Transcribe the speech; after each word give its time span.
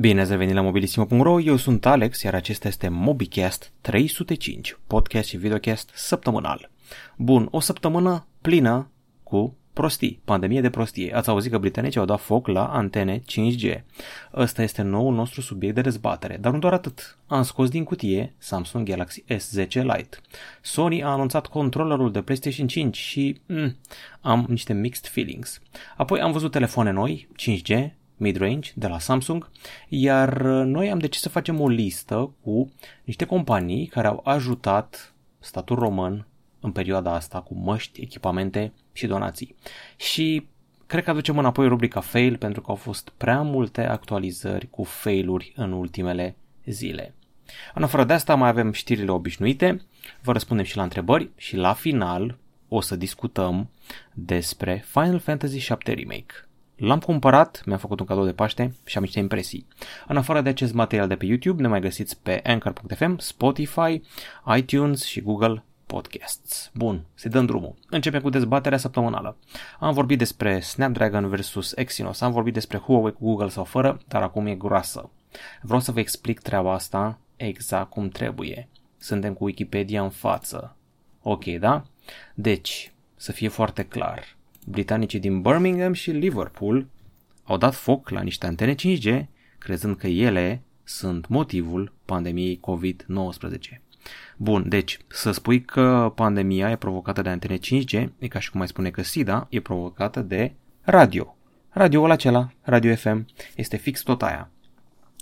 Bine 0.00 0.20
ați 0.20 0.30
revenit 0.30 0.54
la 0.54 0.60
mobilisimo.ro, 0.60 1.40
eu 1.40 1.56
sunt 1.56 1.86
Alex, 1.86 2.22
iar 2.22 2.34
acesta 2.34 2.68
este 2.68 2.88
MobiCast 2.88 3.72
305, 3.80 4.76
podcast 4.86 5.28
și 5.28 5.36
videocast 5.36 5.90
săptămânal. 5.94 6.70
Bun, 7.16 7.48
o 7.50 7.60
săptămână 7.60 8.26
plină 8.40 8.90
cu 9.22 9.56
prostii, 9.72 10.20
pandemie 10.24 10.60
de 10.60 10.70
prostie. 10.70 11.14
Ați 11.14 11.28
auzit 11.28 11.50
că 11.50 11.58
britanicii 11.58 12.00
au 12.00 12.06
dat 12.06 12.20
foc 12.20 12.46
la 12.46 12.66
antene 12.66 13.22
5G. 13.22 13.80
Ăsta 14.34 14.62
este 14.62 14.82
noul 14.82 15.14
nostru 15.14 15.40
subiect 15.40 15.74
de 15.74 15.80
dezbatere, 15.80 16.36
dar 16.40 16.52
nu 16.52 16.58
doar 16.58 16.72
atât. 16.72 17.18
Am 17.26 17.42
scos 17.42 17.68
din 17.68 17.84
cutie 17.84 18.34
Samsung 18.38 18.88
Galaxy 18.88 19.24
S10 19.28 19.72
Lite. 19.72 20.16
Sony 20.62 21.02
a 21.02 21.08
anunțat 21.08 21.46
controllerul 21.46 22.12
de 22.12 22.22
PlayStation 22.22 22.66
5 22.66 22.96
și 22.96 23.40
mm, 23.46 23.76
am 24.20 24.46
niște 24.48 24.72
mixed 24.72 25.06
feelings. 25.06 25.60
Apoi 25.96 26.20
am 26.20 26.32
văzut 26.32 26.50
telefoane 26.50 26.90
noi, 26.90 27.28
5G, 27.38 27.97
mid-range 28.18 28.72
de 28.74 28.86
la 28.86 28.98
Samsung, 28.98 29.50
iar 29.88 30.42
noi 30.42 30.90
am 30.90 30.98
decis 30.98 31.20
să 31.20 31.28
facem 31.28 31.60
o 31.60 31.68
listă 31.68 32.34
cu 32.42 32.72
niște 33.04 33.24
companii 33.24 33.86
care 33.86 34.06
au 34.06 34.20
ajutat 34.24 35.14
statul 35.38 35.76
român 35.76 36.26
în 36.60 36.72
perioada 36.72 37.14
asta 37.14 37.40
cu 37.40 37.54
măști, 37.54 38.00
echipamente 38.00 38.72
și 38.92 39.06
donații. 39.06 39.54
Și 39.96 40.46
cred 40.86 41.04
că 41.04 41.10
aducem 41.10 41.38
înapoi 41.38 41.68
rubrica 41.68 42.00
fail 42.00 42.36
pentru 42.36 42.60
că 42.60 42.70
au 42.70 42.76
fost 42.76 43.12
prea 43.16 43.42
multe 43.42 43.86
actualizări 43.86 44.70
cu 44.70 44.84
failuri 44.84 45.52
în 45.56 45.72
ultimele 45.72 46.36
zile. 46.64 47.14
În 47.74 47.82
afară 47.82 48.04
de 48.04 48.12
asta 48.12 48.34
mai 48.34 48.48
avem 48.48 48.72
știrile 48.72 49.10
obișnuite, 49.10 49.82
vă 50.22 50.32
răspundem 50.32 50.64
și 50.64 50.76
la 50.76 50.82
întrebări 50.82 51.30
și 51.36 51.56
la 51.56 51.72
final 51.72 52.38
o 52.68 52.80
să 52.80 52.96
discutăm 52.96 53.70
despre 54.12 54.84
Final 54.86 55.18
Fantasy 55.18 55.56
VII 55.56 55.94
Remake. 55.94 56.47
L-am 56.78 56.98
cumpărat, 56.98 57.62
mi-a 57.66 57.76
făcut 57.76 58.00
un 58.00 58.06
cadou 58.06 58.24
de 58.24 58.32
Paște 58.32 58.74
și 58.84 58.96
am 58.96 59.02
niște 59.02 59.18
impresii. 59.18 59.66
În 60.06 60.16
afară 60.16 60.40
de 60.40 60.48
acest 60.48 60.72
material 60.72 61.08
de 61.08 61.16
pe 61.16 61.26
YouTube, 61.26 61.62
ne 61.62 61.68
mai 61.68 61.80
găsiți 61.80 62.18
pe 62.22 62.40
Anchor.fm, 62.44 63.16
Spotify, 63.18 64.02
iTunes 64.56 65.04
și 65.04 65.20
Google 65.20 65.64
Podcasts. 65.86 66.70
Bun, 66.74 67.04
să 67.14 67.28
dăm 67.28 67.46
drumul. 67.46 67.74
Începem 67.90 68.20
cu 68.20 68.28
dezbaterea 68.28 68.78
săptămânală. 68.78 69.36
Am 69.78 69.92
vorbit 69.92 70.18
despre 70.18 70.60
Snapdragon 70.60 71.28
versus 71.28 71.72
Exynos, 71.76 72.20
am 72.20 72.32
vorbit 72.32 72.52
despre 72.52 72.78
Huawei 72.78 73.12
cu 73.12 73.24
Google 73.24 73.48
sau 73.48 73.64
fără, 73.64 74.00
dar 74.08 74.22
acum 74.22 74.46
e 74.46 74.54
groasă. 74.54 75.10
Vreau 75.62 75.80
să 75.80 75.92
vă 75.92 76.00
explic 76.00 76.40
treaba 76.40 76.72
asta 76.72 77.18
exact 77.36 77.90
cum 77.90 78.08
trebuie. 78.08 78.68
Suntem 78.96 79.34
cu 79.34 79.44
Wikipedia 79.44 80.02
în 80.02 80.10
față. 80.10 80.76
Ok, 81.22 81.44
da? 81.44 81.84
Deci, 82.34 82.92
să 83.16 83.32
fie 83.32 83.48
foarte 83.48 83.82
clar, 83.84 84.36
britanicii 84.70 85.20
din 85.20 85.40
Birmingham 85.40 85.92
și 85.92 86.10
Liverpool 86.10 86.86
au 87.44 87.56
dat 87.56 87.74
foc 87.74 88.08
la 88.08 88.20
niște 88.20 88.46
antene 88.46 88.74
5G, 88.74 89.24
crezând 89.58 89.96
că 89.96 90.06
ele 90.06 90.62
sunt 90.84 91.28
motivul 91.28 91.92
pandemiei 92.04 92.60
COVID-19. 92.60 93.80
Bun, 94.36 94.68
deci 94.68 94.98
să 95.06 95.30
spui 95.30 95.60
că 95.62 96.12
pandemia 96.14 96.70
e 96.70 96.76
provocată 96.76 97.22
de 97.22 97.28
antene 97.28 97.58
5G, 97.58 98.08
e 98.18 98.28
ca 98.28 98.38
și 98.38 98.50
cum 98.50 98.58
mai 98.58 98.68
spune 98.68 98.90
că 98.90 99.02
SIDA 99.02 99.46
e 99.50 99.60
provocată 99.60 100.20
de 100.20 100.52
radio. 100.82 101.36
Radioul 101.68 102.10
acela, 102.10 102.52
Radio 102.62 102.94
FM, 102.94 103.26
este 103.56 103.76
fix 103.76 104.02
tot 104.02 104.22
aia. 104.22 104.50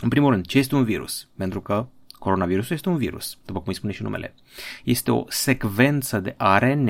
În 0.01 0.09
primul 0.09 0.31
rând, 0.31 0.47
ce 0.47 0.59
este 0.59 0.75
un 0.75 0.85
virus? 0.85 1.29
Pentru 1.37 1.61
că 1.61 1.87
coronavirusul 2.19 2.75
este 2.75 2.89
un 2.89 2.97
virus, 2.97 3.39
după 3.45 3.59
cum 3.59 3.69
îi 3.69 3.75
spune 3.75 3.93
și 3.93 4.03
numele. 4.03 4.35
Este 4.85 5.11
o 5.11 5.25
secvență 5.29 6.21
de 6.21 6.35
ARN 6.37 6.89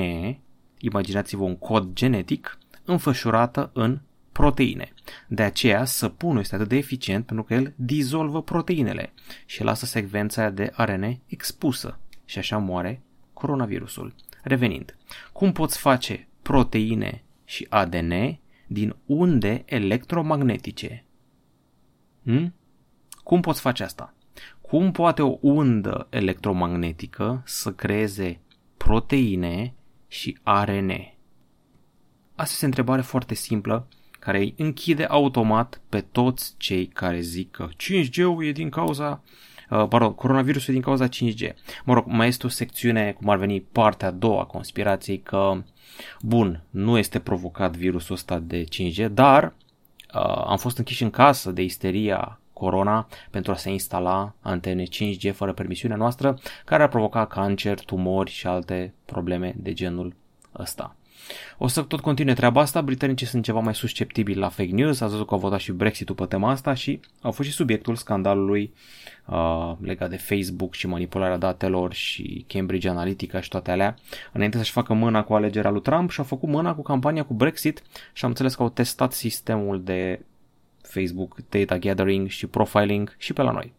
imaginați-vă 0.78 1.42
un 1.42 1.56
cod 1.56 1.92
genetic, 1.92 2.58
înfășurată 2.84 3.70
în 3.72 4.00
proteine. 4.32 4.92
De 5.28 5.42
aceea 5.42 5.84
săpunul 5.84 6.41
este 6.41 6.55
atât 6.55 6.68
de 6.68 6.77
eficient 6.77 7.27
pentru 7.27 7.44
că 7.44 7.55
el 7.55 7.72
dizolvă 7.77 8.42
proteinele 8.42 9.12
și 9.46 9.62
lasă 9.62 9.86
secvența 9.86 10.50
de 10.50 10.70
ARN 10.74 11.20
expusă 11.27 11.98
și 12.24 12.38
așa 12.38 12.58
moare 12.58 13.02
coronavirusul. 13.33 14.14
Revenind, 14.42 14.96
cum 15.33 15.52
poți 15.52 15.78
face 15.78 16.28
proteine 16.42 17.22
și 17.45 17.67
ADN 17.68 18.39
din 18.67 18.96
unde 19.06 19.62
electromagnetice? 19.64 21.05
Hmm? 22.22 22.55
Cum 23.22 23.40
poți 23.40 23.61
face 23.61 23.83
asta? 23.83 24.14
Cum 24.61 24.92
poate 24.92 25.22
o 25.22 25.36
undă 25.40 26.06
electromagnetică 26.11 27.42
să 27.45 27.72
creeze 27.72 28.40
proteine 28.77 29.74
și 30.16 30.38
ARN? 30.42 30.90
Asta 32.34 32.52
este 32.52 32.64
o 32.64 32.68
întrebare 32.68 33.02
foarte 33.02 33.34
simplă 33.34 33.88
care 34.18 34.38
îi 34.38 34.54
închide 34.56 35.04
automat 35.04 35.80
pe 35.88 36.00
toți 36.00 36.54
cei 36.56 36.86
care 36.86 37.20
zic 37.20 37.50
că 37.50 37.68
5G-ul 37.68 38.44
e 38.44 38.52
din 38.52 38.68
cauza 38.68 39.22
Uh, 39.70 39.88
pardon, 39.88 40.14
coronavirusul 40.14 40.68
e 40.68 40.72
din 40.72 40.82
cauza 40.82 41.08
5G. 41.08 41.54
Mă 41.84 41.94
rog, 41.94 42.04
mai 42.06 42.28
este 42.28 42.46
o 42.46 42.48
secțiune, 42.48 43.12
cum 43.12 43.28
ar 43.28 43.36
veni 43.36 43.60
partea 43.60 44.08
a 44.08 44.10
doua 44.10 44.40
a 44.40 44.44
conspirației, 44.44 45.20
că, 45.20 45.62
bun, 46.20 46.62
nu 46.70 46.98
este 46.98 47.18
provocat 47.18 47.77
virusul 47.77 48.14
ăsta 48.14 48.38
de 48.38 48.64
5G, 48.64 49.10
dar 49.10 49.44
uh, 50.14 50.44
am 50.46 50.56
fost 50.56 50.78
închiși 50.78 51.02
în 51.02 51.10
casă 51.10 51.50
de 51.50 51.62
isteria 51.62 52.40
corona 52.58 53.08
pentru 53.30 53.52
a 53.52 53.56
se 53.56 53.70
instala 53.70 54.34
antene 54.40 54.83
5G 54.83 55.34
fără 55.34 55.52
permisiunea 55.52 55.96
noastră, 55.96 56.39
care 56.64 56.83
ar 56.83 56.89
provoca 56.89 57.27
cancer, 57.27 57.80
tumori 57.80 58.30
și 58.30 58.46
alte 58.46 58.94
probleme 59.05 59.55
de 59.56 59.72
genul 59.72 60.14
ăsta. 60.58 60.96
O 61.58 61.66
să 61.66 61.83
tot 61.83 62.00
continue 62.00 62.34
treaba 62.34 62.61
asta, 62.61 62.83
britanicii 62.83 63.27
sunt 63.27 63.45
ceva 63.45 63.61
mai 63.61 63.74
susceptibili 63.74 64.39
la 64.39 64.48
fake 64.48 64.70
news, 64.72 65.00
ați 65.00 65.11
văzut 65.12 65.27
că 65.27 65.34
au 65.34 65.40
votat 65.40 65.58
și 65.61 65.72
Brexit-ul 65.72 66.14
pe 66.14 66.24
tema 66.24 66.50
asta 66.50 66.74
și 66.74 67.00
au 67.20 67.30
fost 67.30 67.48
și 67.48 67.55
subiectul 67.55 67.96
scandalului 67.96 68.72
uh, 69.27 69.72
legat 69.80 70.11
de 70.11 70.16
Facebook 70.16 70.74
și 70.74 70.86
manipularea 70.86 71.36
datelor 71.36 71.92
și 71.92 72.45
Cambridge 72.48 72.89
Analytica 72.89 73.40
și 73.40 73.48
toate 73.48 73.70
alea, 73.70 73.95
înainte 74.33 74.56
să-și 74.56 74.72
facă 74.72 74.92
mâna 74.92 75.24
cu 75.24 75.34
alegerea 75.34 75.70
lui 75.70 75.83
Trump 75.83 76.11
și 76.11 76.18
au 76.18 76.24
făcut 76.24 76.48
mâna 76.48 76.74
cu 76.74 76.83
campania 76.83 77.24
cu 77.24 77.34
Brexit 77.34 77.83
și 78.12 78.24
am 78.24 78.30
înțeles 78.30 78.55
că 78.55 78.62
au 78.62 78.68
testat 78.68 79.12
sistemul 79.12 79.83
de 79.83 80.20
Facebook 80.86 81.36
data 81.48 81.79
gathering 81.79 82.29
și 82.29 82.47
profiling 82.47 83.14
și 83.19 83.33
pe 83.33 83.42
la 83.42 83.51
noi. 83.51 83.73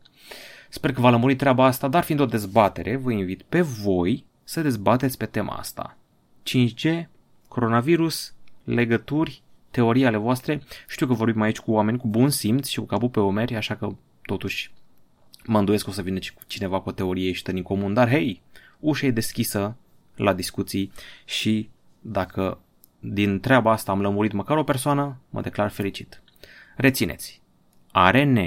Sper 0.70 0.92
că 0.92 1.02
va 1.02 1.10
lămuri 1.10 1.36
treaba 1.36 1.66
asta, 1.66 1.88
dar 1.88 2.04
fiind 2.04 2.22
o 2.22 2.26
dezbatere, 2.26 2.96
vă 2.96 3.12
invit 3.12 3.42
pe 3.42 3.62
voi 3.62 4.26
să 4.44 4.62
dezbateți 4.62 5.18
pe 5.18 5.26
tema 5.26 5.54
asta. 5.54 5.98
5G, 6.44 7.08
coronavirus, 7.48 8.34
legături, 8.64 9.42
teorii 9.72 10.06
ale 10.06 10.18
voastre. 10.18 10.62
Știu 10.88 11.08
că 11.08 11.14
vorbim 11.14 11.42
aici 11.42 11.60
cu 11.60 11.72
oameni 11.72 11.98
cu 11.98 12.08
bun 12.08 12.30
simț 12.30 12.68
și 12.68 12.80
cu 12.80 12.86
capul 12.86 13.10
pe 13.10 13.20
omeri, 13.20 13.56
așa 13.56 13.76
că 13.76 13.90
totuși 14.22 14.72
mă 15.46 15.60
îndoiesc 15.60 15.84
că 15.84 15.90
o 15.90 15.94
să 15.94 16.02
vină 16.02 16.20
cu 16.36 16.42
cineva 16.48 16.80
cu 16.80 16.90
o 16.90 16.92
teorie 16.92 17.32
și 17.32 17.44
în 17.46 17.62
comun, 17.62 17.94
dar 17.94 18.10
hei, 18.10 18.42
ușa 18.80 19.06
e 19.06 19.12
deschisă 19.12 19.76
la 20.16 20.34
discuții 20.34 20.92
și 21.26 21.70
dacă 22.02 22.60
din 23.00 23.40
treaba 23.40 23.72
asta 23.72 23.92
am 23.92 24.02
lămurit 24.02 24.32
măcar 24.32 24.58
o 24.58 24.64
persoană, 24.64 25.18
mă 25.30 25.42
declar 25.42 25.70
fericit. 25.70 26.22
Rețineți, 26.78 27.42
ARN 27.92 28.40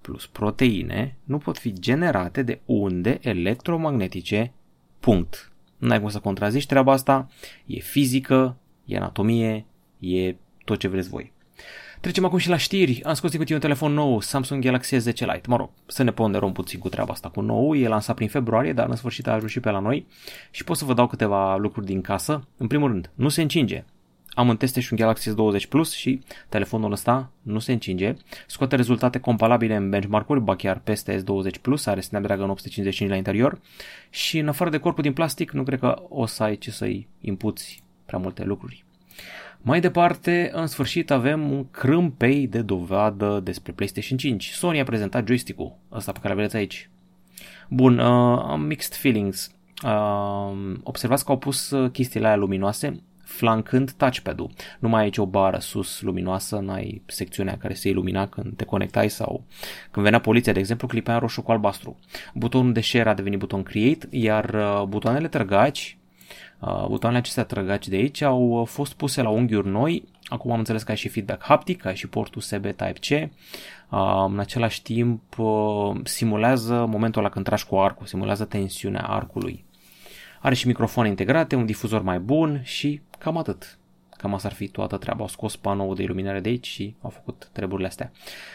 plus 0.00 0.26
proteine 0.26 1.16
nu 1.24 1.38
pot 1.38 1.58
fi 1.58 1.72
generate 1.72 2.42
de 2.42 2.60
unde 2.64 3.18
electromagnetice, 3.20 4.52
punct. 5.00 5.52
Nu 5.78 5.90
ai 5.90 6.00
cum 6.00 6.08
să 6.08 6.18
contrazici 6.18 6.66
treaba 6.66 6.92
asta, 6.92 7.28
e 7.66 7.78
fizică, 7.78 8.56
e 8.84 8.96
anatomie, 8.96 9.66
e 9.98 10.34
tot 10.64 10.78
ce 10.78 10.88
vreți 10.88 11.08
voi. 11.08 11.32
Trecem 12.00 12.24
acum 12.24 12.38
și 12.38 12.48
la 12.48 12.56
știri. 12.56 13.02
Am 13.02 13.14
scos 13.14 13.30
din 13.30 13.38
cutie 13.38 13.54
un 13.54 13.60
telefon 13.60 13.92
nou, 13.92 14.20
Samsung 14.20 14.64
Galaxy 14.64 14.96
S10 14.96 15.02
Lite. 15.04 15.42
Mă 15.46 15.56
rog, 15.56 15.70
să 15.86 16.02
ne 16.02 16.10
ponderăm 16.10 16.52
puțin 16.52 16.78
cu 16.78 16.88
treaba 16.88 17.12
asta 17.12 17.28
cu 17.28 17.40
nou. 17.40 17.74
E 17.74 17.88
lansat 17.88 18.14
prin 18.14 18.28
februarie, 18.28 18.72
dar 18.72 18.88
în 18.88 18.96
sfârșit 18.96 19.26
a 19.26 19.32
ajuns 19.32 19.50
și 19.50 19.60
pe 19.60 19.70
la 19.70 19.78
noi. 19.78 20.06
Și 20.50 20.64
pot 20.64 20.76
să 20.76 20.84
vă 20.84 20.94
dau 20.94 21.06
câteva 21.06 21.56
lucruri 21.56 21.86
din 21.86 22.00
casă. 22.00 22.46
În 22.56 22.66
primul 22.66 22.88
rând, 22.88 23.10
nu 23.14 23.28
se 23.28 23.42
încinge. 23.42 23.84
Am 24.30 24.50
în 24.50 24.56
teste 24.56 24.80
și 24.80 24.92
un 24.92 24.98
Galaxy 24.98 25.30
S20 25.30 25.68
Plus 25.68 25.92
și 25.92 26.20
telefonul 26.48 26.92
ăsta 26.92 27.30
nu 27.42 27.58
se 27.58 27.72
încinge. 27.72 28.14
Scoate 28.46 28.76
rezultate 28.76 29.18
comparabile 29.18 29.76
în 29.76 29.90
benchmark-uri, 29.90 30.40
ba 30.40 30.56
chiar 30.56 30.78
peste 30.78 31.22
S20 31.22 31.60
Plus, 31.60 31.86
are 31.86 32.00
Snapdragon 32.00 32.50
855 32.50 33.10
la 33.10 33.16
interior 33.16 33.60
și 34.10 34.38
în 34.38 34.48
afară 34.48 34.70
de 34.70 34.78
corpul 34.78 35.02
din 35.02 35.12
plastic 35.12 35.50
nu 35.50 35.62
cred 35.62 35.78
că 35.78 36.02
o 36.08 36.26
să 36.26 36.42
ai 36.42 36.56
ce 36.56 36.70
să-i 36.70 37.08
impuți 37.20 37.82
prea 38.06 38.18
multe 38.18 38.44
lucruri. 38.44 38.84
Mai 39.62 39.80
departe, 39.80 40.50
în 40.52 40.66
sfârșit 40.66 41.10
avem 41.10 41.50
un 41.50 41.70
crâmpei 41.70 42.46
de 42.46 42.62
dovadă 42.62 43.40
despre 43.42 43.72
PlayStation 43.72 44.18
5. 44.18 44.48
Sony 44.48 44.80
a 44.80 44.84
prezentat 44.84 45.26
joystick-ul, 45.26 45.76
ăsta 45.92 46.12
pe 46.12 46.18
care 46.18 46.34
vedeți 46.34 46.56
aici. 46.56 46.90
Bun, 47.68 47.98
uh, 47.98 48.42
am 48.46 48.60
mixed 48.60 48.94
feelings. 48.94 49.54
Uh, 49.84 50.76
observați 50.82 51.24
că 51.24 51.30
au 51.30 51.38
pus 51.38 51.70
uh, 51.70 51.90
chestiile 51.90 52.26
aia 52.26 52.36
luminoase 52.36 53.02
flancând 53.36 53.92
touchpad-ul. 53.92 54.50
Nu 54.78 54.88
mai 54.88 54.98
ai 54.98 55.04
aici 55.04 55.18
o 55.18 55.26
bară 55.26 55.58
sus 55.58 56.00
luminoasă, 56.00 56.56
n-ai 56.56 57.02
secțiunea 57.06 57.56
care 57.56 57.74
se 57.74 57.88
ilumina 57.88 58.26
când 58.26 58.56
te 58.56 58.64
conectai 58.64 59.10
sau 59.10 59.44
când 59.90 60.04
venea 60.04 60.20
poliția, 60.20 60.52
de 60.52 60.58
exemplu, 60.58 60.86
clipea 60.86 61.14
în 61.14 61.20
roșu 61.20 61.42
cu 61.42 61.50
albastru. 61.50 61.98
Butonul 62.34 62.72
de 62.72 62.80
share 62.80 63.08
a 63.08 63.14
devenit 63.14 63.38
buton 63.38 63.62
create, 63.62 64.06
iar 64.10 64.54
uh, 64.54 64.82
butoanele 64.88 65.28
trăgaci, 65.28 65.98
uh, 66.58 66.86
butoanele 66.86 67.20
acestea 67.20 67.44
trăgaci 67.44 67.88
de 67.88 67.96
aici 67.96 68.20
au 68.20 68.64
fost 68.68 68.92
puse 68.92 69.22
la 69.22 69.28
unghiuri 69.28 69.68
noi, 69.68 70.04
acum 70.24 70.52
am 70.52 70.58
înțeles 70.58 70.82
că 70.82 70.90
ai 70.90 70.96
și 70.96 71.08
feedback 71.08 71.42
haptic, 71.42 71.84
ai 71.84 71.96
și 71.96 72.08
port 72.08 72.34
USB 72.34 72.64
Type-C, 72.64 73.30
Uh, 73.90 74.24
în 74.28 74.38
același 74.38 74.82
timp 74.82 75.38
uh, 75.38 75.96
simulează 76.02 76.86
momentul 76.88 77.22
la 77.22 77.28
când 77.28 77.44
tragi 77.44 77.64
cu 77.64 77.76
arcul, 77.76 78.06
simulează 78.06 78.44
tensiunea 78.44 79.02
arcului. 79.02 79.64
Are 80.40 80.54
și 80.54 80.66
microfoane 80.66 81.08
integrate, 81.08 81.56
un 81.56 81.66
difuzor 81.66 82.02
mai 82.02 82.18
bun 82.18 82.60
și 82.64 83.00
cam 83.20 83.36
atât. 83.36 83.78
Cam 84.16 84.34
asta 84.34 84.48
ar 84.48 84.54
fi 84.54 84.68
toată 84.68 84.96
treaba. 84.96 85.20
Au 85.20 85.28
scos 85.28 85.56
panoul 85.56 85.94
de 85.94 86.02
iluminare 86.02 86.40
de 86.40 86.48
aici 86.48 86.66
și 86.66 86.94
au 87.00 87.10
făcut 87.10 87.48
treburile 87.52 87.86
astea. 87.86 88.12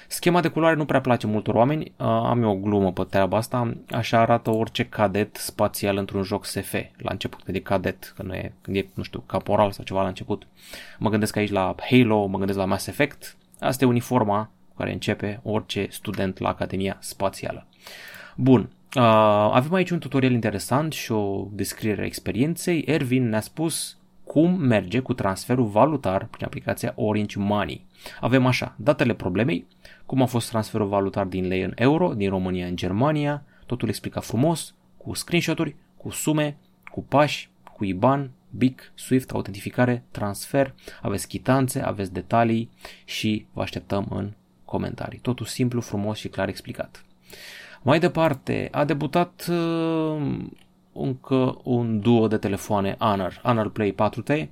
Schema 0.08 0.42
de 0.42 0.48
culoare 0.48 0.76
nu 0.76 0.86
prea 0.86 1.02
place 1.02 1.28
multor 1.28 1.56
oameni. 1.56 1.84
Uh, 1.84 2.06
am 2.06 2.44
eu 2.44 2.50
o 2.50 2.56
glumă 2.56 2.92
pe 2.92 3.04
treaba 3.10 3.38
asta. 3.38 3.78
Așa 3.90 4.20
arată 4.20 4.50
orice 4.50 4.86
cadet 4.86 5.36
spațial 5.36 5.98
într-un 5.98 6.24
joc 6.24 6.46
SF. 6.46 6.74
La 6.98 7.12
început 7.12 7.46
de 7.46 7.62
cadet, 7.62 8.14
că 8.16 8.24
nu 8.24 8.34
e, 8.34 8.54
când 8.62 8.78
e, 8.78 8.88
nu 8.94 9.04
știu, 9.04 9.20
caporal 9.20 9.72
sau 9.72 9.84
ceva 9.84 10.02
la 10.02 10.08
început. 10.08 10.48
Mă 11.00 11.10
gândesc 11.10 11.36
aici 11.36 11.52
la 11.52 11.76
Halo, 11.90 12.26
mă 12.26 12.38
gândesc 12.38 12.58
la 12.58 12.66
Mass 12.66 12.88
Effect. 12.88 13.38
Asta 13.60 13.84
e 13.84 13.88
uniforma 13.88 14.50
cu 14.70 14.76
care 14.78 14.92
începe 14.92 15.40
orice 15.44 15.88
student 15.90 16.38
la 16.38 16.50
Academia 16.50 16.98
Spațială. 17.00 17.68
Bun, 18.36 18.70
Uh, 18.96 19.02
avem 19.52 19.74
aici 19.74 19.90
un 19.90 20.00
tutorial 20.00 20.32
interesant 20.32 20.94
și 20.94 21.12
o 21.12 21.48
descriere 21.52 22.02
a 22.02 22.06
experienței. 22.06 22.84
Ervin 22.86 23.30
ne-a 23.30 23.42
spus 23.42 23.98
cum 24.26 24.54
merge 24.54 25.00
cu 25.00 25.14
transferul 25.14 25.66
valutar 25.66 26.26
prin 26.26 26.46
aplicația 26.46 26.94
Orange 26.96 27.40
Money. 27.40 27.86
Avem 28.20 28.46
așa, 28.46 28.76
datele 28.78 29.14
problemei, 29.14 29.68
cum 30.06 30.22
a 30.22 30.26
fost 30.26 30.50
transferul 30.50 30.88
valutar 30.88 31.26
din 31.26 31.48
lei 31.48 31.62
în 31.62 31.72
euro, 31.76 32.14
din 32.14 32.30
România 32.30 32.68
în 32.68 32.76
Germania, 32.76 33.44
totul 33.66 33.88
explicat 33.88 34.24
frumos, 34.24 34.76
cu 34.98 35.14
screenshot-uri, 35.14 35.76
cu 35.98 36.10
sume, 36.10 36.58
cu 36.92 37.04
pași, 37.04 37.50
cu 37.74 37.86
IBAN, 37.86 38.32
BIC, 38.50 38.92
SWIFT, 38.96 39.32
autentificare, 39.32 40.04
transfer, 40.12 40.74
aveți 41.02 41.28
chitanțe, 41.28 41.82
aveți 41.82 42.14
detalii 42.14 42.70
și 43.06 43.46
vă 43.54 43.62
așteptăm 43.62 44.08
în 44.10 44.32
comentarii. 44.66 45.20
Totul 45.20 45.46
simplu, 45.46 45.82
frumos 45.82 46.18
și 46.18 46.28
clar 46.28 46.48
explicat. 46.48 47.06
Mai 47.82 48.00
departe, 48.00 48.68
a 48.72 48.86
debutat 48.86 49.48
uh, 49.50 50.46
încă 50.96 51.58
un 51.64 52.00
duo 52.00 52.28
de 52.28 52.38
telefoane 52.38 52.96
Honor, 53.00 53.40
Honor 53.44 53.70
Play 53.70 53.96
4T, 53.96 54.48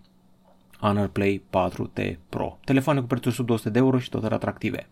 Honor 0.79 1.07
Play 1.07 1.43
4T 1.49 2.15
Pro. 2.29 2.57
Telefoane 2.63 2.99
cu 2.99 3.05
prețuri 3.05 3.35
sub 3.35 3.45
200 3.45 3.69
de 3.69 3.79
euro 3.79 3.99
și 3.99 4.09
tot 4.09 4.23
atractive. 4.23 4.89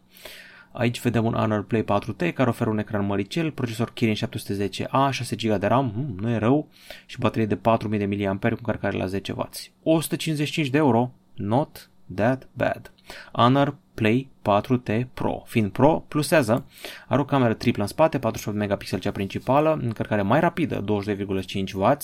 Aici 0.71 1.01
vedem 1.01 1.25
un 1.25 1.33
Honor 1.33 1.63
Play 1.63 1.83
4T 1.83 2.33
care 2.33 2.49
oferă 2.49 2.69
un 2.69 2.77
ecran 2.77 3.05
măricel, 3.05 3.51
procesor 3.51 3.91
Kirin 3.93 4.15
710A, 4.15 5.09
6 5.09 5.35
GB 5.35 5.59
de 5.59 5.67
RAM, 5.67 5.91
hmm, 5.91 6.15
nu 6.19 6.29
e 6.29 6.37
rău, 6.37 6.67
și 7.05 7.19
baterie 7.19 7.45
de 7.45 7.55
4000 7.55 8.27
mAh 8.27 8.39
cu 8.39 8.47
încărcare 8.49 8.97
la 8.97 9.05
10W. 9.05 9.49
155 9.83 10.67
de 10.67 10.77
euro, 10.77 11.11
not 11.35 11.90
that 12.15 12.47
bad. 12.53 12.91
Honor 13.31 13.75
Play 13.93 14.29
4T 14.41 15.05
Pro. 15.13 15.43
Fiind 15.45 15.71
Pro, 15.71 16.05
plusează, 16.07 16.65
are 17.07 17.21
o 17.21 17.25
cameră 17.25 17.53
triplă 17.53 17.81
în 17.81 17.87
spate, 17.87 18.19
48 18.19 18.57
megapixel 18.57 18.99
cea 18.99 19.11
principală, 19.11 19.79
încărcare 19.81 20.21
mai 20.21 20.39
rapidă, 20.39 20.83
22,5W 20.83 21.97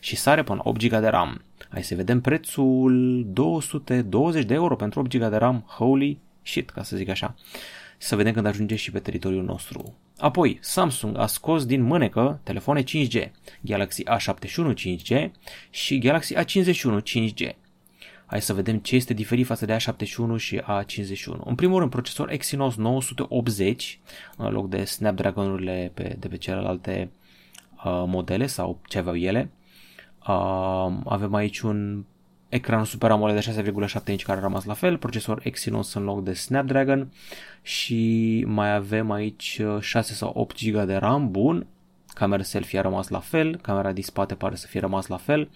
și 0.00 0.16
sare 0.16 0.42
până 0.42 0.60
8 0.64 0.86
GB 0.86 1.00
de 1.00 1.08
RAM. 1.08 1.42
Hai 1.68 1.82
să 1.82 1.94
vedem 1.94 2.20
prețul 2.20 3.24
220 3.26 4.44
de 4.44 4.54
euro 4.54 4.76
pentru 4.76 5.00
8 5.00 5.16
GB 5.16 5.28
de 5.30 5.36
RAM, 5.36 5.64
holy 5.66 6.18
shit, 6.42 6.70
ca 6.70 6.82
să 6.82 6.96
zic 6.96 7.08
așa. 7.08 7.34
Să 7.98 8.16
vedem 8.16 8.32
când 8.32 8.46
ajunge 8.46 8.76
și 8.76 8.90
pe 8.90 8.98
teritoriul 8.98 9.44
nostru. 9.44 9.94
Apoi, 10.18 10.58
Samsung 10.60 11.18
a 11.18 11.26
scos 11.26 11.66
din 11.66 11.82
mânecă 11.82 12.40
telefoane 12.42 12.82
5G, 12.82 13.30
Galaxy 13.60 14.02
A71 14.04 14.74
5G 14.74 15.30
și 15.70 15.98
Galaxy 15.98 16.34
A51 16.34 17.00
5G. 17.02 17.63
Hai 18.26 18.40
să 18.40 18.52
vedem 18.52 18.78
ce 18.78 18.96
este 18.96 19.14
diferit 19.14 19.46
față 19.46 19.66
de 19.66 19.76
A71 19.76 20.36
și 20.36 20.60
A51. 20.60 21.44
În 21.44 21.54
primul 21.54 21.78
rând, 21.78 21.90
procesor 21.90 22.30
Exynos 22.30 22.76
980 22.76 24.00
în 24.36 24.52
loc 24.52 24.68
de 24.68 24.84
Snapdragon-urile 24.84 25.90
pe, 25.94 26.16
de 26.18 26.28
pe 26.28 26.36
celelalte 26.36 27.10
uh, 27.76 28.04
modele 28.06 28.46
sau 28.46 28.80
ce 28.88 28.98
aveau 28.98 29.16
ele. 29.16 29.50
Uh, 30.28 30.92
avem 31.04 31.34
aici 31.34 31.60
un 31.60 32.04
ecran 32.48 32.84
Super 32.84 33.10
AMOLED 33.10 33.44
de 33.44 33.72
6,7 33.72 34.06
inch 34.06 34.22
care 34.22 34.38
a 34.38 34.42
rămas 34.42 34.64
la 34.64 34.74
fel, 34.74 34.98
procesor 34.98 35.40
Exynos 35.42 35.94
în 35.94 36.04
loc 36.04 36.22
de 36.22 36.32
Snapdragon 36.32 37.12
și 37.62 38.44
mai 38.48 38.74
avem 38.74 39.10
aici 39.10 39.60
6 39.80 40.12
uh, 40.12 40.18
sau 40.18 40.32
8 40.34 40.64
GB 40.64 40.84
de 40.84 40.94
RAM, 40.94 41.30
bun, 41.30 41.66
camera 42.14 42.42
selfie 42.42 42.78
a 42.78 42.82
rămas 42.82 43.08
la 43.08 43.20
fel, 43.20 43.56
camera 43.56 43.92
din 43.92 44.02
spate 44.02 44.34
pare 44.34 44.54
să 44.54 44.66
fie 44.66 44.80
rămas 44.80 45.06
la 45.06 45.16
fel 45.16 45.50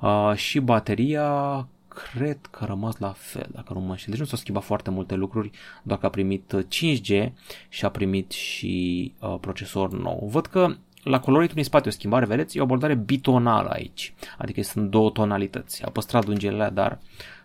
uh, 0.00 0.32
și 0.34 0.60
bateria 0.60 1.68
cred 1.96 2.38
că 2.50 2.58
a 2.62 2.66
rămas 2.66 2.98
la 2.98 3.12
fel, 3.12 3.46
dacă 3.52 3.72
nu 3.72 3.80
mă 3.80 3.90
înșel. 3.90 4.06
Deci 4.10 4.18
nu 4.18 4.24
s-au 4.24 4.38
schimbat 4.38 4.62
foarte 4.62 4.90
multe 4.90 5.14
lucruri, 5.14 5.50
doar 5.82 5.98
că 5.98 6.06
a 6.06 6.10
primit 6.10 6.54
5G 6.64 7.10
uh, 7.10 7.30
și 7.68 7.84
a 7.84 7.90
primit 7.90 8.30
și 8.30 9.12
uh, 9.20 9.36
procesor 9.40 9.92
nou. 9.92 10.28
Văd 10.30 10.46
că 10.46 10.76
la 11.02 11.20
coloritul 11.20 11.54
din 11.54 11.64
spate 11.64 11.88
o 11.88 11.90
schimbare, 11.90 12.24
vedeți, 12.24 12.56
e 12.56 12.60
o 12.60 12.62
abordare 12.62 12.94
bitonală 12.94 13.68
aici, 13.68 14.14
adică 14.38 14.62
sunt 14.62 14.90
două 14.90 15.10
tonalități. 15.10 15.84
A 15.84 15.90
păstrat 15.90 16.26
lungile 16.26 16.70
dar 16.72 16.98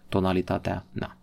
tonalitatea, 0.09 0.86
na. 0.92 1.15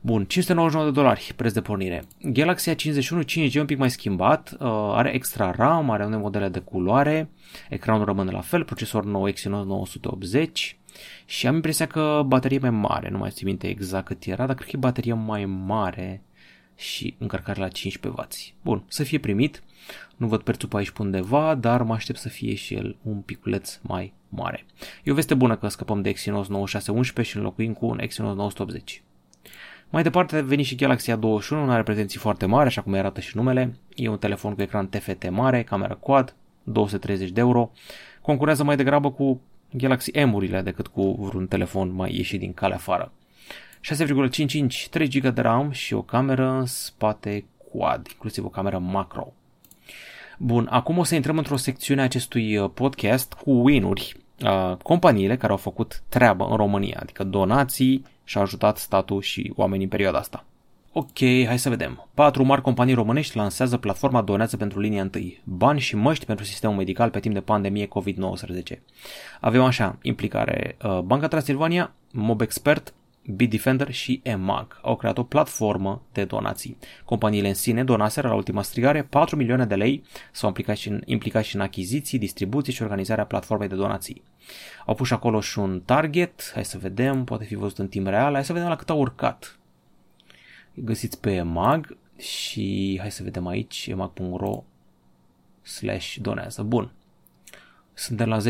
Bun, 0.00 0.24
599 0.24 0.84
de 0.84 1.00
dolari, 1.00 1.32
preț 1.36 1.52
de 1.52 1.60
pornire. 1.60 2.04
Galaxy 2.22 2.74
A51 2.74 3.24
5G 3.24 3.58
un 3.58 3.66
pic 3.66 3.78
mai 3.78 3.90
schimbat, 3.90 4.56
uh, 4.60 4.68
are 4.94 5.14
extra 5.14 5.50
RAM, 5.50 5.90
are 5.90 6.04
unele 6.04 6.20
modele 6.20 6.48
de 6.48 6.58
culoare, 6.58 7.30
ecranul 7.68 8.04
rămâne 8.04 8.30
la 8.30 8.40
fel, 8.40 8.64
procesor 8.64 9.04
nou 9.04 9.28
Exynos 9.28 9.66
980, 9.66 10.78
și 11.24 11.46
am 11.46 11.54
impresia 11.54 11.86
că 11.86 12.22
bateria 12.26 12.56
e 12.56 12.68
mai 12.68 12.80
mare, 12.80 13.08
nu 13.08 13.18
mai 13.18 13.30
țin 13.30 13.46
minte 13.46 13.68
exact 13.68 14.06
cât 14.06 14.24
era, 14.24 14.46
dar 14.46 14.54
cred 14.54 14.68
că 14.68 14.76
e 14.76 14.78
bateria 14.78 15.14
mai 15.14 15.44
mare 15.44 16.22
și 16.76 17.14
încărcare 17.18 17.60
la 17.60 17.68
15W. 17.68 18.26
Bun, 18.62 18.84
să 18.88 19.02
fie 19.02 19.18
primit, 19.18 19.62
nu 20.16 20.26
văd 20.26 20.40
prețul 20.40 20.68
pe 20.68 20.76
aici 20.76 20.90
pe 20.90 21.02
undeva, 21.02 21.54
dar 21.54 21.82
mă 21.82 21.94
aștept 21.94 22.18
să 22.18 22.28
fie 22.28 22.54
și 22.54 22.74
el 22.74 22.96
un 23.02 23.20
piculeț 23.20 23.78
mai 23.82 24.12
mare. 24.28 24.64
E 25.02 25.10
o 25.10 25.14
veste 25.14 25.34
bună 25.34 25.56
că 25.56 25.68
scăpăm 25.68 26.02
de 26.02 26.08
Exynos 26.08 26.48
9611 26.48 27.32
și 27.32 27.36
înlocuim 27.38 27.72
cu 27.72 27.86
un 27.86 27.98
Exynos 28.00 28.34
980. 28.34 29.02
Mai 29.90 30.02
departe 30.02 30.36
a 30.36 30.42
venit 30.42 30.66
și 30.66 30.74
Galaxy 30.74 31.12
A21, 31.12 31.48
nu 31.48 31.70
are 31.70 31.82
pretenții 31.82 32.18
foarte 32.18 32.46
mari, 32.46 32.66
așa 32.66 32.82
cum 32.82 32.94
arată 32.94 33.20
și 33.20 33.36
numele. 33.36 33.78
E 33.94 34.08
un 34.08 34.18
telefon 34.18 34.54
cu 34.54 34.62
ecran 34.62 34.88
TFT 34.88 35.30
mare, 35.30 35.62
cameră 35.62 35.94
quad, 36.00 36.36
230 36.62 37.30
de 37.30 37.40
euro. 37.40 37.70
Concurează 38.22 38.64
mai 38.64 38.76
degrabă 38.76 39.10
cu 39.10 39.40
Galaxy 39.76 40.24
M-urile 40.24 40.60
decât 40.60 40.86
cu 40.86 41.12
vreun 41.20 41.46
telefon 41.46 41.94
mai 41.94 42.16
ieșit 42.16 42.40
din 42.40 42.52
calea 42.52 42.76
afară. 42.76 43.12
6,5 43.96 44.52
inch, 44.52 44.86
3 44.90 45.08
GB 45.08 45.26
de 45.34 45.40
RAM 45.40 45.70
și 45.70 45.94
o 45.94 46.02
cameră 46.02 46.48
în 46.48 46.66
spate 46.66 47.44
quad, 47.70 48.06
inclusiv 48.12 48.44
o 48.44 48.48
cameră 48.48 48.78
macro. 48.78 49.32
Bun, 50.38 50.66
acum 50.70 50.98
o 50.98 51.04
să 51.04 51.14
intrăm 51.14 51.38
într-o 51.38 51.56
secțiune 51.56 52.00
a 52.00 52.04
acestui 52.04 52.56
uh, 52.56 52.70
podcast 52.74 53.32
cu 53.32 53.50
win-uri, 53.50 54.16
uh, 54.44 54.76
companiile 54.82 55.36
care 55.36 55.52
au 55.52 55.58
făcut 55.58 56.02
treabă 56.08 56.46
în 56.50 56.56
România, 56.56 56.98
adică 57.00 57.24
donații 57.24 58.04
și 58.24 58.36
au 58.36 58.42
ajutat 58.42 58.76
statul 58.76 59.20
și 59.20 59.52
oamenii 59.56 59.84
în 59.84 59.90
perioada 59.90 60.18
asta. 60.18 60.44
Ok, 60.96 61.18
hai 61.18 61.58
să 61.58 61.68
vedem. 61.68 62.08
Patru 62.14 62.44
mari 62.44 62.62
companii 62.62 62.94
românești 62.94 63.36
lansează 63.36 63.76
platforma 63.76 64.22
Donează 64.22 64.56
pentru 64.56 64.80
linia 64.80 65.10
1. 65.14 65.24
Bani 65.44 65.80
și 65.80 65.96
măști 65.96 66.24
pentru 66.24 66.44
sistemul 66.44 66.76
medical 66.76 67.10
pe 67.10 67.20
timp 67.20 67.34
de 67.34 67.40
pandemie 67.40 67.88
COVID-19. 67.88 68.78
Avem 69.40 69.62
așa, 69.62 69.98
implicare 70.02 70.76
uh, 70.82 70.98
Banca 70.98 71.28
Transilvania, 71.28 71.94
MobExpert, 72.12 72.94
Bitdefender 73.26 73.92
și 73.92 74.20
EMAG 74.22 74.78
au 74.82 74.96
creat 74.96 75.18
o 75.18 75.22
platformă 75.22 76.02
de 76.12 76.24
donații. 76.24 76.76
Companiile 77.04 77.48
în 77.48 77.54
sine 77.54 77.84
donaseră 77.84 78.28
la 78.28 78.34
ultima 78.34 78.62
strigare 78.62 79.02
4 79.02 79.36
milioane 79.36 79.64
de 79.64 79.74
lei, 79.74 80.02
s-au 80.32 80.48
implicat 80.48 80.76
și, 80.76 80.88
în, 80.88 81.02
implicat 81.04 81.44
și 81.44 81.54
în 81.54 81.60
achiziții, 81.60 82.18
distribuții 82.18 82.72
și 82.72 82.82
organizarea 82.82 83.26
platformei 83.26 83.68
de 83.68 83.74
donații. 83.74 84.22
Au 84.86 84.94
pus 84.94 85.10
acolo 85.10 85.40
și 85.40 85.58
un 85.58 85.82
target, 85.84 86.50
hai 86.54 86.64
să 86.64 86.78
vedem, 86.78 87.24
poate 87.24 87.44
fi 87.44 87.54
văzut 87.54 87.78
în 87.78 87.88
timp 87.88 88.06
real, 88.06 88.32
hai 88.32 88.44
să 88.44 88.52
vedem 88.52 88.68
la 88.68 88.76
cât 88.76 88.90
au 88.90 88.98
urcat 88.98 89.58
găsiți 90.74 91.20
pe 91.20 91.34
EMAG 91.34 91.96
și 92.16 92.96
hai 93.00 93.10
să 93.10 93.22
vedem 93.22 93.46
aici 93.46 93.86
emag.ro 93.86 94.64
slash 95.62 96.16
donează. 96.20 96.62
Bun. 96.62 96.92
Suntem 97.96 98.28
la 98.28 98.38
10%, 98.38 98.42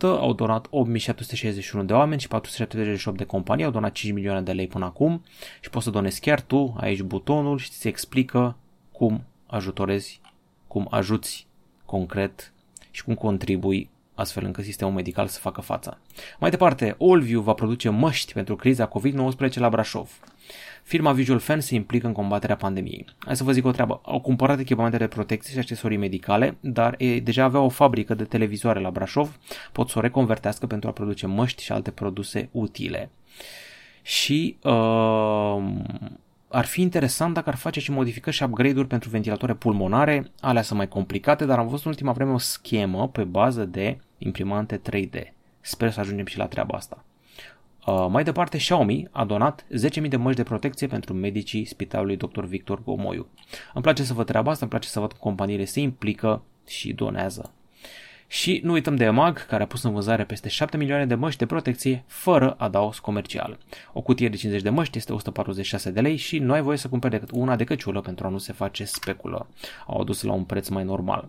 au 0.00 0.32
donat 0.32 0.66
8761 0.70 1.84
de 1.84 1.92
oameni 1.92 2.20
și 2.20 2.28
478 2.28 3.16
de 3.16 3.24
companii, 3.24 3.64
au 3.64 3.70
donat 3.70 3.92
5 3.92 4.12
milioane 4.12 4.42
de 4.42 4.52
lei 4.52 4.66
până 4.66 4.84
acum 4.84 5.22
și 5.60 5.70
poți 5.70 5.84
să 5.84 5.90
donezi 5.90 6.20
chiar 6.20 6.40
tu, 6.40 6.74
aici 6.76 7.02
butonul 7.02 7.58
și 7.58 7.70
ți 7.70 7.88
explică 7.88 8.56
cum 8.92 9.24
ajutorezi, 9.46 10.20
cum 10.66 10.86
ajuți 10.90 11.46
concret 11.84 12.52
și 12.90 13.04
cum 13.04 13.14
contribui 13.14 13.90
astfel 14.14 14.44
încât 14.44 14.64
sistemul 14.64 14.92
medical 14.94 15.26
să 15.26 15.38
facă 15.38 15.60
fața. 15.60 15.98
Mai 16.38 16.50
departe, 16.50 16.96
Allview 17.00 17.40
va 17.40 17.52
produce 17.52 17.88
măști 17.88 18.32
pentru 18.32 18.56
criza 18.56 18.88
COVID-19 18.88 19.54
la 19.54 19.68
Brașov. 19.68 20.20
Firma 20.84 21.12
Visual 21.12 21.38
Fan 21.38 21.60
se 21.60 21.74
implică 21.74 22.06
în 22.06 22.12
combaterea 22.12 22.56
pandemiei. 22.56 23.04
Hai 23.18 23.36
să 23.36 23.44
vă 23.44 23.52
zic 23.52 23.64
o 23.64 23.70
treabă. 23.70 24.00
Au 24.04 24.20
cumpărat 24.20 24.58
echipamente 24.58 24.96
de 24.96 25.06
protecție 25.06 25.52
și 25.52 25.58
accesorii 25.58 25.96
medicale, 25.96 26.56
dar 26.60 26.94
e, 26.98 27.20
deja 27.20 27.44
avea 27.44 27.60
o 27.60 27.68
fabrică 27.68 28.14
de 28.14 28.24
televizoare 28.24 28.80
la 28.80 28.90
Brașov, 28.90 29.38
pot 29.72 29.88
să 29.88 29.98
o 29.98 30.00
reconvertească 30.00 30.66
pentru 30.66 30.88
a 30.88 30.92
produce 30.92 31.26
măști 31.26 31.62
și 31.62 31.72
alte 31.72 31.90
produse 31.90 32.48
utile. 32.52 33.10
Și 34.02 34.56
uh, 34.62 35.62
ar 36.54 36.64
fi 36.64 36.80
interesant 36.80 37.34
dacă 37.34 37.48
ar 37.48 37.56
face 37.56 37.80
și 37.80 37.90
modificări 37.90 38.36
și 38.36 38.42
upgrade-uri 38.42 38.88
pentru 38.88 39.08
ventilatoare 39.08 39.54
pulmonare, 39.54 40.30
alea 40.40 40.62
sunt 40.62 40.78
mai 40.78 40.88
complicate, 40.88 41.44
dar 41.44 41.58
am 41.58 41.66
văzut 41.66 41.84
în 41.84 41.90
ultima 41.90 42.12
vreme 42.12 42.32
o 42.32 42.38
schemă 42.38 43.08
pe 43.08 43.24
bază 43.24 43.64
de 43.64 43.98
imprimante 44.18 44.80
3D. 44.90 45.22
Sper 45.60 45.90
să 45.90 46.00
ajungem 46.00 46.26
și 46.26 46.38
la 46.38 46.46
treaba 46.46 46.76
asta. 46.76 47.04
Uh, 47.86 48.06
mai 48.10 48.24
departe, 48.24 48.56
Xiaomi 48.56 49.08
a 49.10 49.24
donat 49.24 49.64
10.000 50.02 50.08
de 50.08 50.16
măști 50.16 50.40
de 50.40 50.48
protecție 50.48 50.86
pentru 50.86 51.14
medicii 51.14 51.64
spitalului 51.64 52.16
Dr. 52.16 52.44
Victor 52.44 52.82
Gomoiu. 52.82 53.26
Îmi 53.74 53.82
place 53.82 54.02
să 54.02 54.14
văd 54.14 54.26
treaba 54.26 54.50
asta, 54.50 54.62
îmi 54.62 54.70
place 54.70 54.88
să 54.88 55.00
văd 55.00 55.12
cum 55.12 55.20
companiile 55.20 55.64
se 55.64 55.80
implică 55.80 56.42
și 56.66 56.92
donează. 56.92 57.52
Și 58.34 58.60
nu 58.64 58.72
uităm 58.72 58.96
de 58.96 59.04
EMAG, 59.04 59.46
care 59.46 59.62
a 59.62 59.66
pus 59.66 59.82
în 59.82 59.92
vânzare 59.92 60.24
peste 60.24 60.48
7 60.48 60.76
milioane 60.76 61.06
de 61.06 61.14
măști 61.14 61.38
de 61.38 61.46
protecție 61.46 62.04
fără 62.06 62.54
adaos 62.58 62.98
comercial. 62.98 63.58
O 63.92 64.00
cutie 64.00 64.28
de 64.28 64.36
50 64.36 64.62
de 64.62 64.70
măști 64.70 64.98
este 64.98 65.12
146 65.12 65.90
de 65.90 66.00
lei 66.00 66.16
și 66.16 66.38
nu 66.38 66.52
ai 66.52 66.60
voie 66.60 66.76
să 66.76 66.88
cumperi 66.88 67.12
decât 67.12 67.30
una 67.32 67.56
de 67.56 67.64
căciulă 67.64 68.00
pentru 68.00 68.26
a 68.26 68.30
nu 68.30 68.38
se 68.38 68.52
face 68.52 68.84
speculă. 68.84 69.48
Au 69.86 70.00
adus 70.00 70.22
la 70.22 70.32
un 70.32 70.44
preț 70.44 70.68
mai 70.68 70.84
normal. 70.84 71.28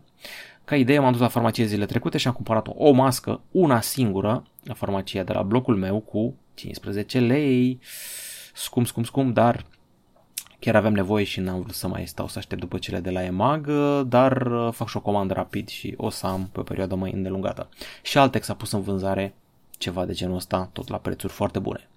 Ca 0.64 0.76
idee 0.76 1.00
m-am 1.00 1.12
dus 1.12 1.22
la 1.22 1.28
farmacie 1.28 1.66
zile 1.66 1.86
trecute 1.86 2.18
și 2.18 2.28
am 2.28 2.34
cumpărat 2.34 2.68
o 2.76 2.92
mască, 2.92 3.42
una 3.52 3.82
singură, 3.82 4.44
la 4.64 4.74
farmacia 4.74 5.24
de 5.24 5.34
la 5.34 5.42
blocul 5.42 5.76
meu 5.76 6.00
cu 6.00 6.36
15 6.54 7.20
lei. 7.20 7.80
Scum, 8.54 8.86
scum, 8.86 9.04
scum, 9.04 9.34
dar 9.34 9.66
chiar 10.66 10.76
aveam 10.76 10.94
nevoie 10.94 11.24
și 11.24 11.40
n-am 11.40 11.62
vrut 11.62 11.74
să 11.74 11.88
mai 11.88 12.08
stau 12.08 12.28
să 12.28 12.38
aștept 12.38 12.62
după 12.62 12.78
cele 12.78 13.00
de 13.00 13.10
la 13.10 13.24
EMAG, 13.24 13.68
dar 14.08 14.42
uh, 14.42 14.74
fac 14.74 14.90
și 14.90 14.98
o 14.98 15.00
comandă 15.00 15.34
rapid 15.34 15.68
și 15.68 15.94
o 15.98 16.10
să 16.10 16.26
am 16.26 16.50
pe 16.52 16.60
o 16.60 16.64
perioadă 16.64 16.96
mai 16.96 17.12
îndelungată. 17.12 17.70
Și 18.04 18.18
Altex 18.18 18.50
a 18.50 18.54
pus 18.54 18.72
în 18.72 18.82
vânzare 18.82 19.34
ceva 19.78 20.06
de 20.06 20.14
genul 20.14 20.36
ăsta, 20.36 20.70
tot 20.74 20.88
la 20.88 20.98
prețuri 20.98 21.34
foarte 21.34 21.60
bune. 21.60 21.90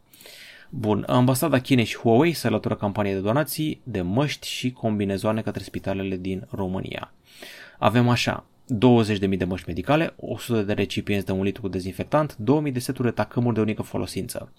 Bun, 0.71 1.05
ambasada 1.07 1.59
Chinei 1.59 1.85
și 1.85 1.97
Huawei 1.97 2.33
se 2.33 2.47
alătură 2.47 2.75
campanie 2.75 3.15
de 3.15 3.21
donații 3.21 3.81
de 3.85 4.01
măști 4.01 4.49
și 4.49 4.73
combinezoane 4.73 5.43
către 5.43 5.63
spitalele 5.63 6.17
din 6.17 6.47
România. 6.51 7.13
Avem 7.79 8.09
așa, 8.09 8.45
20.000 9.29 9.37
de 9.37 9.45
măști 9.45 9.69
medicale, 9.69 10.15
100 10.17 10.63
de 10.63 10.73
recipienți 10.73 11.27
de 11.27 11.33
un 11.33 11.43
litru 11.43 11.63
cu 11.63 11.69
dezinfectant, 11.69 12.37
2000 12.37 12.73
de 12.73 12.79
seturi 12.79 13.09
de 13.09 13.15
tacâmuri 13.15 13.55
de 13.55 13.61
unică 13.61 13.83
folosință. 13.83 14.53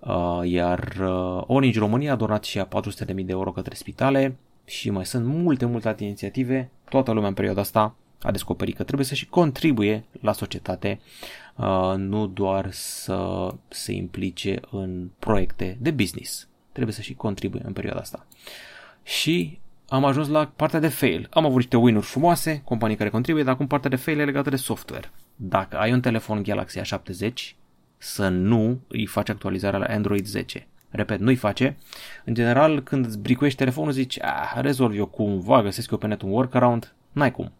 Uh, 0.00 0.40
iar 0.42 0.96
uh, 1.00 1.42
Orange 1.46 1.78
România 1.78 2.12
a 2.12 2.16
donat 2.16 2.44
și 2.44 2.58
a 2.58 2.68
400.000 2.68 3.06
de 3.06 3.24
euro 3.26 3.52
către 3.52 3.74
spitale 3.74 4.36
și 4.64 4.90
mai 4.90 5.06
sunt 5.06 5.26
multe, 5.26 5.64
multe 5.64 5.88
alte 5.88 6.04
inițiative. 6.04 6.70
Toată 6.88 7.12
lumea 7.12 7.28
în 7.28 7.34
perioada 7.34 7.60
asta 7.60 7.94
a 8.22 8.30
descoperit 8.30 8.76
că 8.76 8.82
trebuie 8.82 9.06
să 9.06 9.14
și 9.14 9.26
contribuie 9.26 10.04
la 10.20 10.32
societate, 10.32 11.00
uh, 11.56 11.94
nu 11.96 12.26
doar 12.26 12.68
să 12.72 13.48
se 13.68 13.92
implice 13.92 14.60
în 14.70 15.08
proiecte 15.18 15.76
de 15.80 15.90
business. 15.90 16.48
Trebuie 16.72 16.94
să 16.94 17.00
și 17.00 17.14
contribuie 17.14 17.62
în 17.66 17.72
perioada 17.72 18.00
asta. 18.00 18.26
Și 19.02 19.58
am 19.88 20.04
ajuns 20.04 20.28
la 20.28 20.52
partea 20.56 20.80
de 20.80 20.88
fail. 20.88 21.26
Am 21.30 21.44
avut 21.44 21.56
niște 21.56 21.76
win-uri 21.76 22.06
frumoase, 22.06 22.62
companii 22.64 22.96
care 22.96 23.10
contribuie, 23.10 23.44
dar 23.44 23.54
acum 23.54 23.66
partea 23.66 23.90
de 23.90 23.96
fail 23.96 24.18
e 24.18 24.24
legată 24.24 24.50
de 24.50 24.56
software. 24.56 25.10
Dacă 25.36 25.78
ai 25.78 25.92
un 25.92 26.00
telefon 26.00 26.42
Galaxy 26.42 26.80
A70, 26.80 27.59
să 28.02 28.28
nu 28.28 28.80
îi 28.88 29.06
faci 29.06 29.28
actualizarea 29.28 29.78
la 29.78 29.94
Android 29.94 30.26
10. 30.26 30.66
Repet, 30.90 31.20
nu-i 31.20 31.36
face. 31.36 31.76
În 32.24 32.34
general, 32.34 32.82
când 32.82 33.06
îți 33.06 33.18
bricuiești 33.18 33.58
telefonul, 33.58 33.92
zici, 33.92 34.22
ah, 34.22 34.52
rezolv 34.54 34.96
eu 34.96 35.06
cumva, 35.06 35.62
găsesc 35.62 35.90
eu 35.90 35.98
pe 35.98 36.06
net 36.06 36.22
un 36.22 36.30
workaround, 36.30 36.94
n-ai 37.12 37.30
cum. 37.30 37.52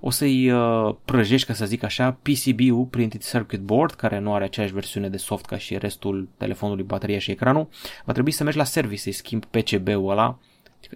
O 0.00 0.10
să-i 0.10 0.50
uh, 0.50 0.94
prăjești, 1.04 1.46
ca 1.46 1.52
să 1.52 1.66
zic 1.66 1.82
așa, 1.82 2.18
PCB-ul, 2.22 2.84
Printed 2.84 3.24
Circuit 3.24 3.60
Board, 3.60 3.92
care 3.92 4.18
nu 4.18 4.34
are 4.34 4.44
aceeași 4.44 4.72
versiune 4.72 5.08
de 5.08 5.16
soft 5.16 5.44
ca 5.44 5.58
și 5.58 5.78
restul 5.78 6.28
telefonului, 6.36 6.84
bateria 6.84 7.18
și 7.18 7.30
ecranul. 7.30 7.68
Va 8.04 8.12
trebui 8.12 8.30
să 8.30 8.42
mergi 8.42 8.58
la 8.58 8.64
service 8.64 9.00
să-i 9.00 9.12
schimbi 9.12 9.46
PCB-ul 9.46 10.10
ăla, 10.10 10.38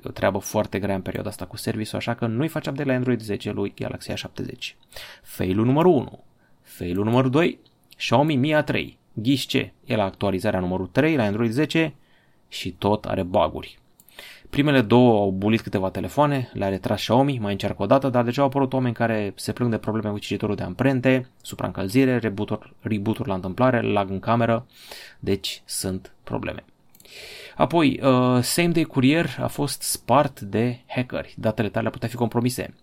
o 0.05 0.11
treabă 0.11 0.39
foarte 0.39 0.79
grea 0.79 0.95
în 0.95 1.01
perioada 1.01 1.29
asta 1.29 1.45
cu 1.45 1.57
serviciul, 1.57 1.99
așa 1.99 2.15
că 2.15 2.27
nu-i 2.27 2.49
faci 2.49 2.67
update 2.67 2.89
la 2.89 2.95
Android 2.95 3.21
10 3.21 3.51
lui 3.51 3.73
Galaxy 3.77 4.13
A70. 4.13 4.75
Failul 5.23 5.65
numărul 5.65 5.93
1. 5.93 6.25
Failul 6.63 7.05
numărul 7.05 7.31
2. 7.31 7.59
Xiaomi 7.97 8.37
Mi 8.37 8.55
A3. 8.63 8.95
Ghiși 9.13 9.47
ce? 9.47 9.73
E 9.85 9.97
la 9.97 10.05
actualizarea 10.05 10.61
numărul 10.61 10.87
3 10.87 11.17
la 11.17 11.25
Android 11.25 11.51
10 11.51 11.95
și 12.49 12.71
tot 12.71 13.05
are 13.05 13.23
baguri. 13.23 13.79
Primele 14.51 14.81
două 14.81 15.21
au 15.21 15.31
bulit 15.31 15.61
câteva 15.61 15.91
telefoane, 15.91 16.51
le-a 16.53 16.69
retras 16.69 17.01
Xiaomi, 17.01 17.39
mai 17.39 17.53
încearcă 17.53 17.83
o 17.83 17.87
dată, 17.87 18.09
dar 18.09 18.25
deja 18.25 18.41
au 18.43 18.49
apărut 18.49 18.73
oameni 18.73 18.95
care 18.95 19.33
se 19.37 19.53
plâng 19.53 19.71
de 19.71 19.79
probleme 19.79 20.11
cu 20.11 20.19
cititorul 20.19 20.55
de 20.55 20.63
amprente, 20.63 21.29
supraîncălzire, 21.43 22.19
reboot-uri, 22.19 22.73
reboot 22.81 23.27
la 23.27 23.35
întâmplare, 23.35 23.81
lag 23.81 24.11
în 24.11 24.19
cameră, 24.19 24.67
deci 25.19 25.63
sunt 25.65 26.13
probleme. 26.25 26.65
Apoi, 27.57 28.01
uh, 28.03 28.43
Same 28.43 28.69
Day 28.69 28.85
Courier 28.85 29.37
a 29.41 29.47
fost 29.47 29.83
spart 29.83 30.41
de 30.41 30.79
hackeri. 30.87 31.35
Datele 31.37 31.69
tale 31.69 31.91
putea 31.91 32.09
fi 32.09 32.17
compromise. 32.17 32.75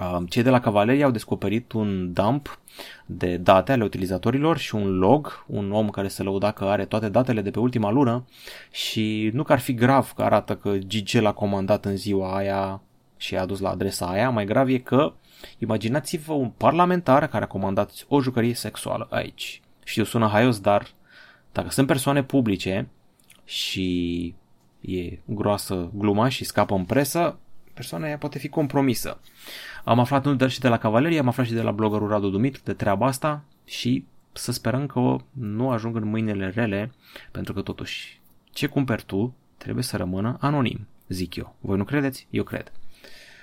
Uh, 0.00 0.22
cei 0.28 0.42
de 0.42 0.50
la 0.50 0.60
Cavaleria 0.60 1.04
au 1.04 1.10
descoperit 1.10 1.72
un 1.72 2.12
dump 2.12 2.60
de 3.06 3.36
date 3.36 3.72
ale 3.72 3.84
utilizatorilor 3.84 4.58
și 4.58 4.74
un 4.74 4.98
log, 4.98 5.44
un 5.46 5.72
om 5.72 5.90
care 5.90 6.08
se 6.08 6.22
lăuda 6.22 6.50
că 6.50 6.64
are 6.64 6.84
toate 6.84 7.08
datele 7.08 7.40
de 7.40 7.50
pe 7.50 7.58
ultima 7.58 7.90
lună 7.90 8.24
și 8.70 9.30
nu 9.32 9.42
că 9.42 9.52
ar 9.52 9.58
fi 9.58 9.74
grav 9.74 10.12
că 10.16 10.22
arată 10.22 10.56
că 10.56 10.76
GG 10.76 11.10
l-a 11.20 11.32
comandat 11.32 11.84
în 11.84 11.96
ziua 11.96 12.36
aia 12.36 12.82
și 13.16 13.36
a 13.36 13.46
dus 13.46 13.60
la 13.60 13.70
adresa 13.70 14.06
aia, 14.06 14.30
mai 14.30 14.44
grav 14.44 14.68
e 14.68 14.78
că 14.78 15.12
imaginați-vă 15.58 16.32
un 16.32 16.48
parlamentar 16.48 17.28
care 17.28 17.44
a 17.44 17.46
comandat 17.46 18.04
o 18.08 18.20
jucărie 18.20 18.54
sexuală 18.54 19.06
aici. 19.10 19.62
Știu, 19.84 20.04
sună 20.04 20.26
haios, 20.26 20.60
dar 20.60 20.86
dacă 21.52 21.70
sunt 21.70 21.86
persoane 21.86 22.22
publice 22.22 22.88
și 23.44 24.34
e 24.80 25.18
groasă 25.24 25.90
gluma 25.94 26.28
și 26.28 26.44
scapă 26.44 26.74
în 26.74 26.84
presă, 26.84 27.38
persoana 27.74 28.06
aia 28.06 28.18
poate 28.18 28.38
fi 28.38 28.48
compromisă. 28.48 29.20
Am 29.84 29.98
aflat 29.98 30.24
nu 30.24 30.34
doar 30.34 30.50
și 30.50 30.60
de 30.60 30.68
la 30.68 30.78
Cavalerie, 30.78 31.18
am 31.18 31.28
aflat 31.28 31.46
și 31.46 31.52
de 31.52 31.62
la 31.62 31.70
bloggerul 31.70 32.08
Radu 32.08 32.28
Dumitru 32.28 32.60
de 32.64 32.72
treaba 32.72 33.06
asta 33.06 33.44
și 33.64 34.04
să 34.32 34.52
sperăm 34.52 34.86
că 34.86 35.16
nu 35.30 35.70
ajung 35.70 35.96
în 35.96 36.08
mâinile 36.08 36.52
rele, 36.54 36.92
pentru 37.30 37.52
că 37.52 37.60
totuși 37.60 38.20
ce 38.52 38.66
cumperi 38.66 39.04
tu 39.04 39.34
trebuie 39.56 39.84
să 39.84 39.96
rămână 39.96 40.36
anonim, 40.40 40.86
zic 41.08 41.36
eu. 41.36 41.54
Voi 41.60 41.76
nu 41.76 41.84
credeți? 41.84 42.26
Eu 42.30 42.42
cred. 42.42 42.72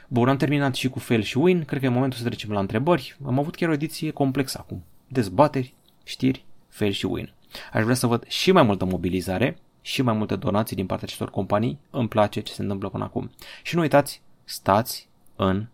Bun, 0.07 0.29
am 0.29 0.37
terminat 0.37 0.75
și 0.75 0.89
cu 0.89 0.99
fail 0.99 1.21
și 1.21 1.37
win, 1.37 1.63
cred 1.65 1.79
că 1.79 1.85
e 1.85 1.89
momentul 1.89 2.19
să 2.19 2.25
trecem 2.25 2.51
la 2.51 2.59
întrebări. 2.59 3.17
Am 3.25 3.39
avut 3.39 3.55
chiar 3.55 3.69
o 3.69 3.73
ediție 3.73 4.11
complexă 4.11 4.57
acum. 4.61 4.83
Dezbateri, 5.07 5.73
știri, 6.03 6.45
fail 6.69 6.91
și 6.91 7.05
win. 7.05 7.31
Aș 7.73 7.83
vrea 7.83 7.95
să 7.95 8.07
văd 8.07 8.27
și 8.27 8.51
mai 8.51 8.63
multă 8.63 8.85
mobilizare, 8.85 9.57
și 9.87 10.01
mai 10.01 10.13
multe 10.13 10.35
donații 10.35 10.75
din 10.75 10.85
partea 10.85 11.05
acestor 11.07 11.29
companii. 11.29 11.79
Îmi 11.89 12.07
place 12.07 12.39
ce 12.39 12.53
se 12.53 12.61
întâmplă 12.61 12.89
până 12.89 13.03
acum. 13.03 13.31
Și 13.63 13.75
nu 13.75 13.81
uitați, 13.81 14.21
stați 14.43 15.07
în 15.35 15.65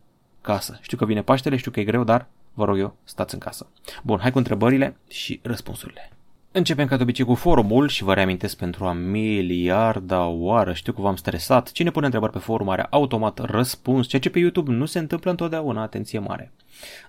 casă. 0.42 0.80
Știu 0.82 0.98
că 0.98 1.06
vine 1.06 1.22
Paștele, 1.22 1.58
știu 1.58 1.72
că 1.72 1.80
e 1.80 1.84
greu, 1.84 2.04
dar 2.04 2.28
vă 2.54 2.66
rog 2.66 2.78
eu, 2.78 2.96
stați 3.04 3.34
în 3.34 3.40
casă. 3.40 3.68
Bun, 4.04 4.20
hai 4.20 4.32
cu 4.32 4.38
întrebările 4.38 4.98
și 5.08 5.40
răspunsurile. 5.44 6.12
Începem 6.52 6.88
ca 6.88 6.98
de 6.98 7.04
obicei 7.04 7.26
cu 7.26 7.34
forumul 7.34 7.88
și 7.88 8.04
vă 8.04 8.14
reamintesc 8.14 8.58
pentru 8.58 8.86
a 8.86 8.94
miliarda 8.94 10.26
oară, 10.26 10.74
știu 10.74 10.94
că 10.94 11.02
v-am 11.02 11.16
stresat, 11.16 11.72
cine 11.72 11.92
pune 11.92 12.06
întrebări 12.06 12.32
pe 12.32 12.40
forum 12.40 12.70
are 12.70 12.88
automat 12.90 13.40
răspuns, 13.40 14.08
ceea 14.08 14.22
ce 14.22 14.30
pe 14.30 14.40
YouTube 14.40 14.72
nu 14.72 14.86
se 14.86 15.00
întâmplă 15.00 15.32
întotdeauna, 15.32 15.82
atenție 15.82 16.20
mare. 16.20 16.52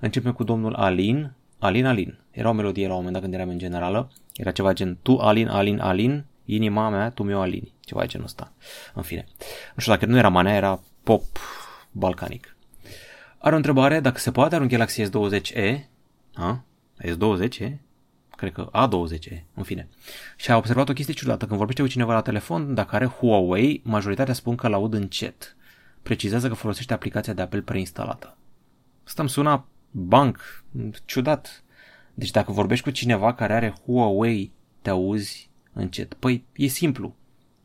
Începem 0.00 0.32
cu 0.32 0.44
domnul 0.44 0.74
Alin, 0.74 1.32
Alin 1.58 1.86
Alin, 1.86 2.18
era 2.30 2.48
o 2.48 2.52
melodie 2.52 2.86
la 2.86 2.94
un 2.94 2.96
moment 2.96 3.12
dat 3.12 3.22
când 3.22 3.34
eram 3.34 3.48
în 3.48 3.58
generală, 3.58 4.10
era 4.36 4.50
ceva 4.50 4.72
gen 4.72 4.98
tu 5.02 5.16
Alin 5.16 5.48
Alin 5.48 5.80
Alin, 5.80 6.24
inima 6.44 6.88
mea, 6.88 7.10
tu 7.10 7.22
mi-o 7.22 7.40
alini, 7.40 7.72
ceva 7.80 8.00
de 8.00 8.06
genul 8.06 8.26
ăsta. 8.26 8.52
În 8.94 9.02
fine, 9.02 9.26
nu 9.74 9.80
știu 9.80 9.92
dacă 9.92 10.06
nu 10.06 10.16
era 10.16 10.28
manea, 10.28 10.54
era 10.54 10.80
pop 11.02 11.24
balcanic. 11.90 12.56
Are 13.38 13.54
o 13.54 13.56
întrebare 13.56 14.00
dacă 14.00 14.18
se 14.18 14.30
poate 14.30 14.54
are 14.54 14.62
un 14.64 14.70
Galaxy 14.70 15.02
S20e, 15.02 15.78
a? 16.34 16.64
S20e? 17.02 17.76
Cred 18.36 18.52
că 18.52 18.70
A20e, 18.70 19.42
în 19.54 19.62
fine. 19.62 19.88
Și 20.36 20.50
a 20.50 20.56
observat 20.56 20.88
o 20.88 20.92
chestie 20.92 21.14
ciudată. 21.14 21.46
Când 21.46 21.56
vorbește 21.58 21.82
cu 21.82 21.88
cineva 21.88 22.12
la 22.12 22.20
telefon, 22.20 22.74
dacă 22.74 22.94
are 22.94 23.06
Huawei, 23.06 23.80
majoritatea 23.84 24.34
spun 24.34 24.56
că 24.56 24.68
l-aud 24.68 24.94
în 24.94 25.08
chat. 25.10 25.56
Precizează 26.02 26.48
că 26.48 26.54
folosește 26.54 26.92
aplicația 26.92 27.32
de 27.32 27.42
apel 27.42 27.62
preinstalată. 27.62 28.36
Asta 29.06 29.26
suna 29.26 29.66
banc, 29.90 30.64
ciudat. 31.04 31.64
Deci 32.14 32.30
dacă 32.30 32.52
vorbești 32.52 32.84
cu 32.84 32.90
cineva 32.90 33.34
care 33.34 33.52
are 33.52 33.74
Huawei, 33.84 34.52
te 34.82 34.90
auzi 34.90 35.50
încet. 35.74 36.14
Păi 36.14 36.44
e 36.56 36.66
simplu. 36.66 37.14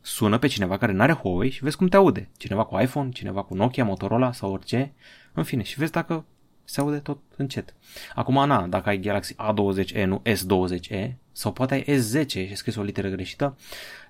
Sună 0.00 0.38
pe 0.38 0.46
cineva 0.46 0.76
care 0.76 0.92
nu 0.92 1.02
are 1.02 1.12
Huawei 1.12 1.50
și 1.50 1.62
vezi 1.62 1.76
cum 1.76 1.86
te 1.86 1.96
aude. 1.96 2.28
Cineva 2.36 2.64
cu 2.64 2.80
iPhone, 2.80 3.10
cineva 3.10 3.42
cu 3.42 3.54
Nokia, 3.54 3.84
Motorola 3.84 4.32
sau 4.32 4.52
orice. 4.52 4.92
În 5.32 5.42
fine, 5.44 5.62
și 5.62 5.78
vezi 5.78 5.92
dacă 5.92 6.24
se 6.64 6.80
aude 6.80 6.98
tot 6.98 7.18
încet. 7.36 7.74
Acum, 8.14 8.38
Ana, 8.38 8.66
dacă 8.66 8.88
ai 8.88 8.98
Galaxy 8.98 9.34
A20e, 9.34 10.04
nu 10.04 10.22
S20e, 10.24 11.12
sau 11.32 11.52
poate 11.52 11.74
ai 11.74 11.98
S10 11.98 12.26
și 12.26 12.54
scris 12.54 12.76
o 12.76 12.82
literă 12.82 13.08
greșită, 13.08 13.56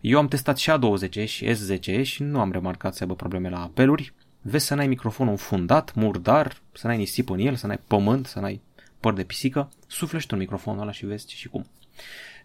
eu 0.01 0.19
am 0.19 0.29
testat 0.29 0.57
și 0.57 0.71
A20e 0.71 1.25
și 1.27 1.47
S10e 1.47 2.03
și 2.03 2.23
nu 2.23 2.41
am 2.41 2.53
remarcat 2.53 2.95
să 2.95 3.03
aibă 3.03 3.15
probleme 3.15 3.49
la 3.49 3.63
apeluri. 3.63 4.13
Vezi 4.41 4.67
să 4.67 4.75
n-ai 4.75 4.87
microfonul 4.87 5.37
fundat, 5.37 5.95
murdar, 5.95 6.57
să 6.73 6.87
n-ai 6.87 6.97
nisip 6.97 7.31
în 7.31 7.39
el, 7.39 7.55
să 7.55 7.67
n-ai 7.67 7.81
pământ, 7.87 8.27
să 8.27 8.41
n-ai 8.41 8.61
păr 9.01 9.13
de 9.13 9.25
pisică, 9.25 9.71
suflește 9.87 10.35
un 10.35 10.41
microfonul 10.41 10.81
ăla 10.81 10.93
și 10.93 11.07
vezi 11.07 11.27
ce 11.27 11.37
și 11.37 11.49
cum. 11.49 11.67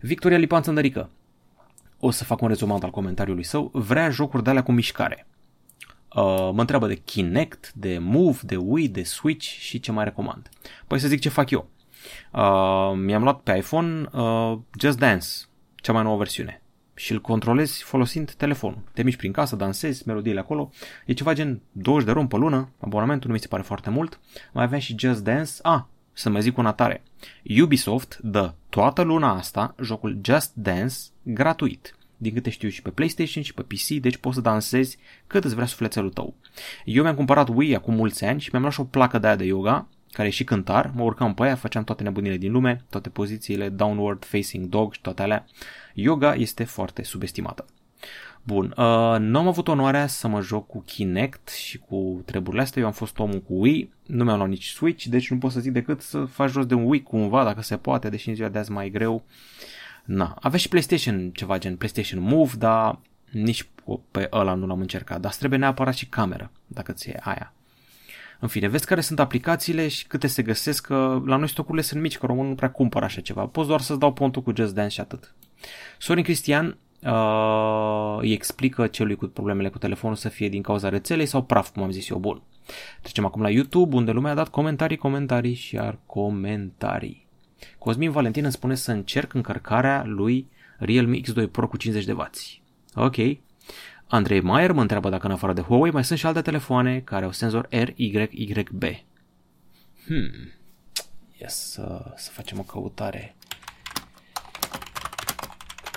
Victoria 0.01 0.37
Lipan 0.37 0.61
Țăndărică, 0.61 1.09
o 1.99 2.11
să 2.11 2.23
fac 2.23 2.41
un 2.41 2.47
rezumat 2.47 2.83
al 2.83 2.89
comentariului 2.89 3.43
său, 3.43 3.69
vrea 3.73 4.09
jocuri 4.09 4.43
de 4.43 4.49
alea 4.49 4.63
cu 4.63 4.71
mișcare. 4.71 5.27
Uh, 6.15 6.49
mă 6.53 6.59
întreabă 6.59 6.87
de 6.87 6.95
Kinect, 6.95 7.73
de 7.73 7.97
Move, 8.01 8.37
de 8.41 8.55
Wii, 8.55 8.87
de 8.87 9.03
Switch 9.03 9.45
și 9.45 9.79
ce 9.79 9.91
mai 9.91 10.03
recomand. 10.03 10.49
Păi 10.87 10.99
să 10.99 11.07
zic 11.07 11.19
ce 11.19 11.29
fac 11.29 11.49
eu. 11.49 11.69
Uh, 12.31 12.93
mi-am 12.95 13.23
luat 13.23 13.39
pe 13.39 13.57
iPhone 13.57 14.05
uh, 14.11 14.57
Just 14.79 14.97
Dance, 14.97 15.27
cea 15.75 15.93
mai 15.93 16.03
nouă 16.03 16.17
versiune 16.17 16.61
și 16.95 17.11
îl 17.11 17.21
controlezi 17.21 17.83
folosind 17.83 18.31
telefonul. 18.31 18.81
Te 18.93 19.03
miști 19.03 19.19
prin 19.19 19.31
casă, 19.31 19.55
dansezi, 19.55 20.03
melodiile 20.05 20.39
acolo. 20.39 20.69
E 21.05 21.13
ceva 21.13 21.33
gen 21.33 21.61
20 21.71 22.05
de 22.05 22.11
rom 22.11 22.27
pe 22.27 22.35
lună, 22.35 22.69
abonamentul 22.79 23.27
nu 23.27 23.33
mi 23.33 23.41
se 23.41 23.47
pare 23.47 23.63
foarte 23.63 23.89
mult. 23.89 24.19
Mai 24.53 24.63
avem 24.63 24.79
și 24.79 24.95
Just 24.97 25.23
Dance. 25.23 25.51
Ah, 25.61 25.81
să 26.13 26.29
mai 26.29 26.41
zic 26.41 26.57
una 26.57 26.73
tare. 26.73 27.03
Ubisoft 27.61 28.17
dă 28.21 28.53
toată 28.75 29.01
luna 29.01 29.35
asta 29.35 29.75
jocul 29.81 30.19
Just 30.23 30.51
Dance 30.53 30.95
gratuit. 31.21 31.95
Din 32.17 32.33
câte 32.33 32.49
știu 32.49 32.69
și 32.69 32.81
pe 32.81 32.89
PlayStation 32.89 33.43
și 33.43 33.53
pe 33.53 33.61
PC, 33.61 33.87
deci 33.87 34.17
poți 34.17 34.35
să 34.35 34.41
dansezi 34.41 34.97
cât 35.27 35.43
îți 35.43 35.53
vrea 35.53 35.65
sufletelul 35.67 36.09
tău. 36.09 36.33
Eu 36.85 37.03
mi-am 37.03 37.15
cumpărat 37.15 37.49
Wii 37.53 37.75
acum 37.75 37.93
mulți 37.93 38.25
ani 38.25 38.39
și 38.39 38.49
mi-am 38.51 38.61
luat 38.61 38.73
și 38.73 38.79
o 38.79 38.83
placă 38.83 39.17
de 39.17 39.27
aia 39.27 39.35
de 39.35 39.43
yoga, 39.43 39.87
care 40.11 40.27
e 40.27 40.31
și 40.31 40.43
cântar, 40.43 40.91
mă 40.95 41.03
urcam 41.03 41.33
pe 41.33 41.43
aia, 41.43 41.55
făceam 41.55 41.83
toate 41.83 42.03
nebunile 42.03 42.37
din 42.37 42.51
lume, 42.51 42.85
toate 42.89 43.09
pozițiile, 43.09 43.69
downward 43.69 44.25
facing 44.25 44.65
dog 44.65 44.93
și 44.93 45.01
toate 45.01 45.21
alea. 45.21 45.45
Yoga 45.93 46.33
este 46.33 46.63
foarte 46.63 47.03
subestimată. 47.03 47.65
Bun, 48.47 48.65
uh, 48.77 49.15
nu 49.19 49.39
am 49.39 49.47
avut 49.47 49.67
onoarea 49.67 50.07
să 50.07 50.27
mă 50.27 50.41
joc 50.41 50.67
cu 50.67 50.81
Kinect 50.81 51.49
și 51.49 51.77
cu 51.77 52.21
treburile 52.25 52.61
astea, 52.61 52.81
eu 52.81 52.87
am 52.87 52.93
fost 52.93 53.19
omul 53.19 53.41
cu 53.41 53.53
Wii, 53.59 53.93
nu 54.05 54.23
mi-am 54.23 54.37
luat 54.37 54.49
nici 54.49 54.67
Switch, 54.67 55.05
deci 55.05 55.31
nu 55.31 55.37
pot 55.37 55.51
să 55.51 55.59
zic 55.59 55.71
decât 55.71 56.01
să 56.01 56.25
faci 56.25 56.49
jos 56.49 56.65
de 56.65 56.73
un 56.73 56.83
Wii 56.85 57.03
cumva, 57.03 57.43
dacă 57.43 57.61
se 57.61 57.77
poate, 57.77 58.09
deși 58.09 58.29
în 58.29 58.35
ziua 58.35 58.49
de 58.49 58.57
azi 58.57 58.71
mai 58.71 58.89
greu. 58.89 59.23
Na, 60.03 60.37
avea 60.39 60.59
și 60.59 60.67
PlayStation 60.67 61.31
ceva 61.31 61.57
gen 61.57 61.75
PlayStation 61.75 62.21
Move, 62.21 62.51
dar 62.57 62.99
nici 63.31 63.67
pe 64.11 64.27
ăla 64.31 64.53
nu 64.53 64.65
l-am 64.65 64.79
încercat, 64.79 65.19
dar 65.19 65.35
trebuie 65.35 65.59
neapărat 65.59 65.93
și 65.93 66.05
cameră, 66.05 66.51
dacă 66.67 66.91
ți 66.91 67.09
e 67.09 67.19
aia. 67.23 67.53
În 68.39 68.47
fine, 68.47 68.67
vezi 68.67 68.85
care 68.85 69.01
sunt 69.01 69.19
aplicațiile 69.19 69.87
și 69.87 70.07
câte 70.07 70.27
se 70.27 70.41
găsesc, 70.41 70.85
că 70.85 71.21
la 71.25 71.35
noi 71.35 71.49
stocurile 71.49 71.83
sunt 71.83 72.01
mici, 72.01 72.17
că 72.17 72.25
românul 72.25 72.49
nu 72.49 72.55
prea 72.55 72.71
cumpără 72.71 73.05
așa 73.05 73.21
ceva. 73.21 73.45
Poți 73.45 73.67
doar 73.67 73.81
să-ți 73.81 73.99
dau 73.99 74.13
pontul 74.13 74.41
cu 74.41 74.53
Just 74.55 74.73
Dance 74.73 74.93
și 74.93 74.99
atât. 74.99 75.35
Sorin 75.97 76.23
Cristian 76.23 76.77
uh, 77.05 78.17
îi 78.19 78.31
explică 78.31 78.87
celui 78.87 79.15
cu 79.15 79.25
problemele 79.25 79.69
cu 79.69 79.77
telefonul 79.77 80.15
să 80.15 80.29
fie 80.29 80.49
din 80.49 80.61
cauza 80.61 80.89
rețelei 80.89 81.25
sau 81.25 81.43
praf, 81.43 81.69
cum 81.69 81.83
am 81.83 81.91
zis 81.91 82.09
eu, 82.09 82.17
bun. 82.17 82.41
Trecem 83.01 83.25
acum 83.25 83.41
la 83.41 83.49
YouTube, 83.49 83.95
unde 83.95 84.11
lumea 84.11 84.31
a 84.31 84.35
dat 84.35 84.49
comentarii, 84.49 84.97
comentarii 84.97 85.53
și 85.53 85.77
ar 85.77 85.99
comentarii. 86.05 87.27
Cosmin 87.77 88.11
Valentin 88.11 88.43
îmi 88.43 88.51
spune 88.51 88.75
să 88.75 88.91
încerc 88.91 89.33
încărcarea 89.33 90.03
lui 90.05 90.47
Realme 90.77 91.19
X2 91.19 91.51
Pro 91.51 91.67
cu 91.67 91.77
50W. 91.77 92.29
Ok. 92.95 93.15
Andrei 94.07 94.41
Maier 94.41 94.71
mă 94.71 94.81
întreabă 94.81 95.09
dacă 95.09 95.25
în 95.25 95.31
afară 95.31 95.53
de 95.53 95.61
Huawei 95.61 95.91
mai 95.91 96.03
sunt 96.03 96.19
și 96.19 96.25
alte 96.25 96.41
telefoane 96.41 96.99
care 96.99 97.25
au 97.25 97.31
senzor 97.31 97.67
RYYB. 97.69 98.83
Hmm. 100.05 100.51
Ia 101.41 101.47
să, 101.47 102.13
să 102.15 102.31
facem 102.31 102.59
o 102.59 102.61
căutare. 102.61 103.35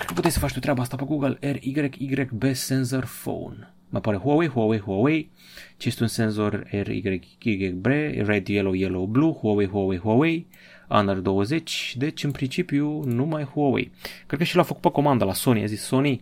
Cred 0.09 0.21
că 0.21 0.27
puteai 0.27 0.41
să 0.41 0.47
faci 0.47 0.59
tu 0.59 0.65
treaba 0.65 0.81
asta 0.81 0.95
pe 0.95 1.05
Google. 1.05 1.37
RYYB 1.51 2.43
Sensor 2.53 3.05
Phone. 3.23 3.73
Mă 3.89 3.97
apare 3.97 4.17
Huawei, 4.17 4.47
Huawei, 4.47 4.79
Huawei. 4.79 5.31
Ce 5.77 5.87
este 5.87 6.03
un 6.03 6.09
senzor 6.09 6.67
RYYB, 6.69 7.85
Red, 8.25 8.47
Yellow, 8.47 8.73
Yellow, 8.73 9.05
Blue, 9.05 9.31
Huawei, 9.31 9.67
Huawei, 9.67 9.99
Huawei. 9.99 10.47
Honor 10.87 11.17
20, 11.17 11.95
deci 11.97 12.23
în 12.23 12.31
principiu 12.31 13.03
numai 13.03 13.43
Huawei. 13.43 13.91
Cred 14.27 14.39
că 14.39 14.45
și 14.45 14.55
l-a 14.55 14.63
făcut 14.63 14.81
pe 14.81 14.91
comandă 14.91 15.25
la 15.25 15.33
Sony, 15.33 15.63
a 15.63 15.65
zis 15.65 15.81
Sony, 15.81 16.21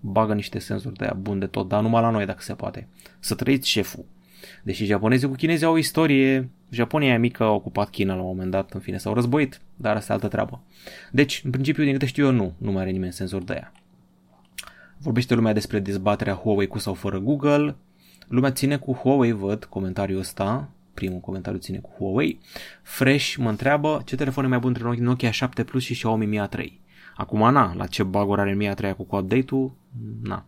bagă 0.00 0.34
niște 0.34 0.58
senzori 0.58 0.96
de 0.96 1.04
aia 1.04 1.16
bun 1.20 1.38
de 1.38 1.46
tot, 1.46 1.68
dar 1.68 1.82
numai 1.82 2.02
la 2.02 2.10
noi 2.10 2.26
dacă 2.26 2.42
se 2.42 2.54
poate. 2.54 2.88
Să 3.18 3.34
trăiți 3.34 3.68
șeful. 3.68 4.04
Deși 4.62 4.84
japonezii 4.84 5.28
cu 5.28 5.34
chinezii 5.34 5.66
au 5.66 5.72
o 5.72 5.78
istorie, 5.78 6.50
Japonia 6.70 7.12
e 7.12 7.18
mică 7.18 7.42
a 7.42 7.50
ocupat 7.50 7.90
China 7.90 8.14
la 8.14 8.20
un 8.20 8.26
moment 8.26 8.50
dat, 8.50 8.72
în 8.72 8.80
fine, 8.80 8.96
s-au 8.96 9.14
războit, 9.14 9.60
dar 9.76 9.96
asta 9.96 10.12
e 10.12 10.14
altă 10.14 10.28
treabă. 10.28 10.62
Deci, 11.10 11.40
în 11.44 11.50
principiu, 11.50 11.84
din 11.84 11.92
câte 11.92 12.06
știu 12.06 12.24
eu, 12.24 12.32
nu, 12.32 12.52
nu 12.58 12.72
mai 12.72 12.82
are 12.82 12.90
nimeni 12.90 13.12
senzor 13.12 13.42
de 13.42 13.52
aia. 13.52 13.72
Vorbește 14.98 15.34
lumea 15.34 15.52
despre 15.52 15.78
dezbaterea 15.78 16.34
Huawei 16.34 16.66
cu 16.66 16.78
sau 16.78 16.94
fără 16.94 17.18
Google. 17.18 17.76
Lumea 18.28 18.50
ține 18.50 18.76
cu 18.76 18.92
Huawei, 18.92 19.32
văd 19.32 19.64
comentariul 19.64 20.18
ăsta, 20.18 20.68
primul 20.94 21.20
comentariu 21.20 21.58
ține 21.58 21.78
cu 21.78 21.90
Huawei. 21.96 22.38
Fresh 22.82 23.34
mă 23.38 23.48
întreabă 23.48 24.02
ce 24.04 24.16
telefon 24.16 24.44
e 24.44 24.48
mai 24.48 24.58
bun 24.58 24.74
între 24.78 25.02
Nokia 25.02 25.30
7 25.30 25.64
Plus 25.64 25.82
și 25.82 25.92
Xiaomi 25.92 26.26
Mi 26.26 26.48
A3. 26.48 26.66
Acum, 27.16 27.52
na, 27.52 27.74
la 27.74 27.86
ce 27.86 28.02
baguri 28.02 28.40
are 28.40 28.54
Mi 28.54 28.70
A3 28.74 28.96
cu 28.96 29.16
update-ul, 29.16 29.72
na. 30.22 30.46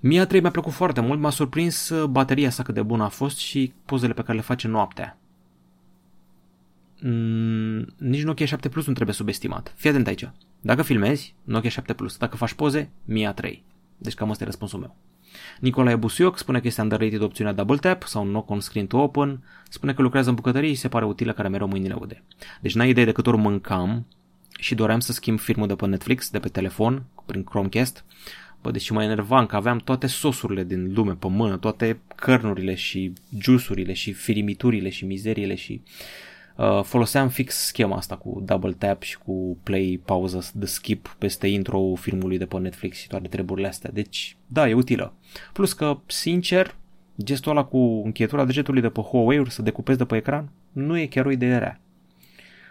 Mi 0.00 0.26
A3 0.26 0.40
mi-a 0.40 0.50
plăcut 0.50 0.72
foarte 0.72 1.00
mult, 1.00 1.20
m-a 1.20 1.30
surprins 1.30 1.88
uh, 1.88 2.08
bateria 2.08 2.50
sa 2.50 2.62
cât 2.62 2.74
de 2.74 2.82
bună 2.82 3.04
a 3.04 3.08
fost 3.08 3.36
și 3.36 3.72
pozele 3.84 4.12
pe 4.12 4.22
care 4.22 4.36
le 4.36 4.42
face 4.42 4.68
noaptea. 4.68 5.18
Mm, 7.00 7.86
nici 7.96 8.22
Nokia 8.22 8.46
7 8.46 8.68
Plus 8.68 8.86
nu 8.86 8.92
trebuie 8.92 9.14
subestimat. 9.14 9.72
Fii 9.76 9.90
atent 9.90 10.06
aici. 10.06 10.30
Dacă 10.60 10.82
filmezi, 10.82 11.34
Nokia 11.44 11.70
7 11.70 11.92
Plus. 11.92 12.16
Dacă 12.16 12.36
faci 12.36 12.52
poze, 12.52 12.90
Mi 13.04 13.32
A3. 13.32 13.58
Deci 13.96 14.14
cam 14.14 14.30
asta 14.30 14.42
e 14.42 14.46
răspunsul 14.46 14.78
meu. 14.78 14.96
Nicolae 15.60 15.96
Busuioc 15.96 16.38
spune 16.38 16.60
că 16.60 16.66
este 16.66 16.80
underrated 16.80 17.20
opțiunea 17.20 17.52
Double 17.52 17.76
Tap 17.76 18.02
sau 18.02 18.24
Knock 18.24 18.50
on 18.50 18.60
Screen 18.60 18.86
to 18.86 18.98
Open. 18.98 19.44
Spune 19.68 19.92
că 19.92 20.02
lucrează 20.02 20.28
în 20.28 20.34
bucătărie 20.34 20.68
și 20.68 20.80
se 20.80 20.88
pare 20.88 21.04
utilă 21.04 21.32
care 21.32 21.48
mereu 21.48 21.68
mâinile 21.68 21.96
ude. 22.00 22.22
Deci 22.60 22.74
n-ai 22.74 22.88
idee 22.88 23.04
de 23.04 23.12
cât 23.12 23.26
ori 23.26 23.36
mâncam 23.36 24.06
și 24.58 24.74
doream 24.74 25.00
să 25.00 25.12
schimb 25.12 25.38
filmul 25.38 25.66
de 25.66 25.74
pe 25.74 25.86
Netflix, 25.86 26.30
de 26.30 26.38
pe 26.38 26.48
telefon, 26.48 27.02
prin 27.26 27.44
Chromecast. 27.44 28.04
Bă, 28.62 28.70
deci 28.70 28.90
mă 28.90 29.02
enervam 29.02 29.46
că 29.46 29.56
aveam 29.56 29.78
toate 29.78 30.06
sosurile 30.06 30.64
din 30.64 30.92
lume 30.94 31.12
pe 31.12 31.28
mână, 31.28 31.56
toate 31.56 32.00
cărnurile 32.14 32.74
și 32.74 33.12
jusurile 33.38 33.92
și 33.92 34.12
firimiturile 34.12 34.88
și 34.88 35.04
mizeriile 35.04 35.54
și 35.54 35.82
uh, 36.56 36.82
foloseam 36.82 37.28
fix 37.28 37.54
schema 37.54 37.96
asta 37.96 38.16
cu 38.16 38.42
double 38.46 38.72
tap 38.72 39.02
și 39.02 39.18
cu 39.18 39.58
play, 39.62 40.00
pauză, 40.04 40.50
de 40.54 40.66
skip 40.66 41.16
peste 41.18 41.46
intro 41.46 41.94
filmului 41.94 42.38
de 42.38 42.46
pe 42.46 42.58
Netflix 42.58 42.98
și 42.98 43.08
toate 43.08 43.28
treburile 43.28 43.68
astea. 43.68 43.90
Deci, 43.92 44.36
da, 44.46 44.68
e 44.68 44.74
utilă. 44.74 45.14
Plus 45.52 45.72
că, 45.72 45.98
sincer, 46.06 46.74
gestul 47.22 47.50
ăla 47.50 47.64
cu 47.64 48.02
încheietura 48.04 48.44
degetului 48.44 48.80
de 48.80 48.88
pe 48.88 49.00
Huawei-uri 49.00 49.50
să 49.50 49.62
decupezi 49.62 49.98
de 49.98 50.04
pe 50.04 50.16
ecran 50.16 50.50
nu 50.72 50.98
e 50.98 51.06
chiar 51.06 51.26
o 51.26 51.30
idee 51.30 51.58
rea. 51.58 51.80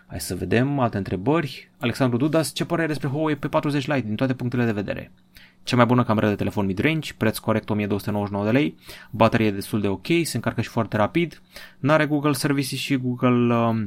Hai 0.08 0.20
să 0.20 0.36
vedem 0.36 0.80
alte 0.80 0.98
întrebări. 0.98 1.72
Alexandru 1.78 2.18
Dudas, 2.18 2.54
ce 2.54 2.66
părere 2.66 2.88
despre 2.88 3.08
Huawei 3.08 3.36
P40 3.36 3.72
Lite 3.72 4.04
din 4.06 4.16
toate 4.16 4.34
punctele 4.34 4.66
de 4.66 4.72
vedere? 4.72 5.12
Cea 5.68 5.76
mai 5.76 5.86
bună 5.86 6.04
cameră 6.04 6.28
de 6.28 6.36
telefon 6.36 6.66
mid-range, 6.66 7.14
preț 7.18 7.38
corect 7.38 7.70
1299 7.70 8.46
de 8.46 8.52
lei, 8.52 8.78
baterie 9.12 9.52
destul 9.52 9.82
de 9.82 9.88
ok, 9.88 10.06
se 10.24 10.36
încarcă 10.36 10.62
și 10.62 10.70
foarte 10.70 10.98
rapid, 10.98 11.42
n-are 11.80 12.06
Google 12.06 12.32
Services 12.32 12.80
și 12.80 12.98
Google 12.98 13.56
uh, 13.56 13.84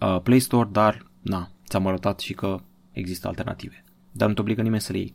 uh, 0.00 0.20
Play 0.22 0.38
Store, 0.38 0.68
dar 0.72 1.06
na, 1.22 1.50
ți-am 1.68 1.86
arătat 1.86 2.20
și 2.20 2.34
că 2.34 2.60
există 2.92 3.28
alternative. 3.28 3.84
Dar 4.12 4.28
nu 4.28 4.34
te 4.34 4.40
obligă 4.40 4.62
nimeni 4.62 4.80
să 4.80 4.92
le 4.92 4.98
iei. 4.98 5.14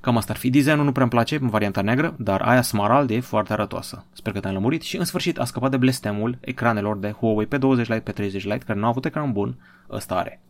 Cam 0.00 0.16
asta 0.16 0.32
ar 0.32 0.38
fi. 0.38 0.50
Designul 0.50 0.84
nu 0.84 0.92
prea 0.92 1.02
îmi 1.02 1.12
place 1.12 1.38
în 1.40 1.48
varianta 1.48 1.80
neagră, 1.80 2.14
dar 2.18 2.40
aia 2.40 2.62
smarald 2.62 3.10
e 3.10 3.20
foarte 3.20 3.52
arătoasă. 3.52 4.04
Sper 4.12 4.32
că 4.32 4.40
te-am 4.40 4.54
lămurit 4.54 4.82
și 4.82 4.96
în 4.96 5.04
sfârșit 5.04 5.38
a 5.38 5.44
scăpat 5.44 5.70
de 5.70 5.76
blestemul 5.76 6.38
ecranelor 6.40 6.98
de 6.98 7.10
Huawei 7.10 7.46
pe 7.46 7.58
20 7.58 7.88
Lite, 7.88 8.00
pe 8.00 8.12
30 8.12 8.44
Lite, 8.44 8.64
care 8.64 8.78
nu 8.78 8.84
au 8.84 8.90
avut 8.90 9.04
ecran 9.04 9.32
bun, 9.32 9.58
ăsta 9.90 10.14
are. 10.14 10.40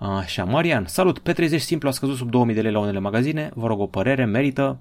Așa, 0.00 0.44
Marian, 0.44 0.84
salut, 0.86 1.18
pe 1.18 1.32
30 1.32 1.60
simplu 1.60 1.88
a 1.88 1.92
scăzut 1.92 2.16
sub 2.16 2.30
2000 2.30 2.54
de 2.54 2.60
lei 2.60 2.72
la 2.72 2.78
unele 2.78 2.98
magazine, 2.98 3.50
vă 3.54 3.66
rog 3.66 3.80
o 3.80 3.86
părere, 3.86 4.24
merită 4.24 4.78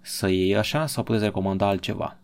să 0.00 0.28
iei 0.28 0.56
așa 0.56 0.86
sau 0.86 1.02
puteți 1.02 1.24
recomanda 1.24 1.66
altceva. 1.66 2.16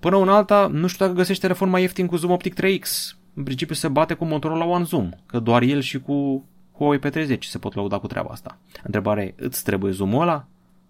Până 0.00 0.16
un 0.16 0.28
alta, 0.28 0.66
nu 0.66 0.86
știu 0.86 1.04
dacă 1.04 1.16
găsești 1.16 1.42
telefon 1.42 1.68
mai 1.68 1.80
ieftin 1.80 2.06
cu 2.06 2.16
zoom 2.16 2.32
optic 2.32 2.54
3X. 2.54 3.16
În 3.34 3.42
principiu 3.42 3.74
se 3.74 3.88
bate 3.88 4.14
cu 4.14 4.24
Motorola 4.24 4.64
One 4.64 4.84
Zoom, 4.84 5.10
că 5.26 5.38
doar 5.38 5.62
el 5.62 5.80
și 5.80 6.00
cu 6.00 6.44
Huawei 6.76 6.98
P30 6.98 7.38
se 7.40 7.58
pot 7.58 7.74
lăuda 7.74 7.98
cu 7.98 8.06
treaba 8.06 8.28
asta. 8.30 8.58
Întrebarea 8.82 9.24
e, 9.24 9.34
îți 9.36 9.64
trebuie 9.64 9.92
zoom 9.92 10.14
ăla? 10.14 10.46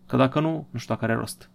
Că 0.07 0.17
dacă 0.17 0.41
nu, 0.41 0.67
nu 0.71 0.79
știu 0.79 0.95
dacă 0.95 1.05
are 1.05 1.19
rost. 1.19 1.51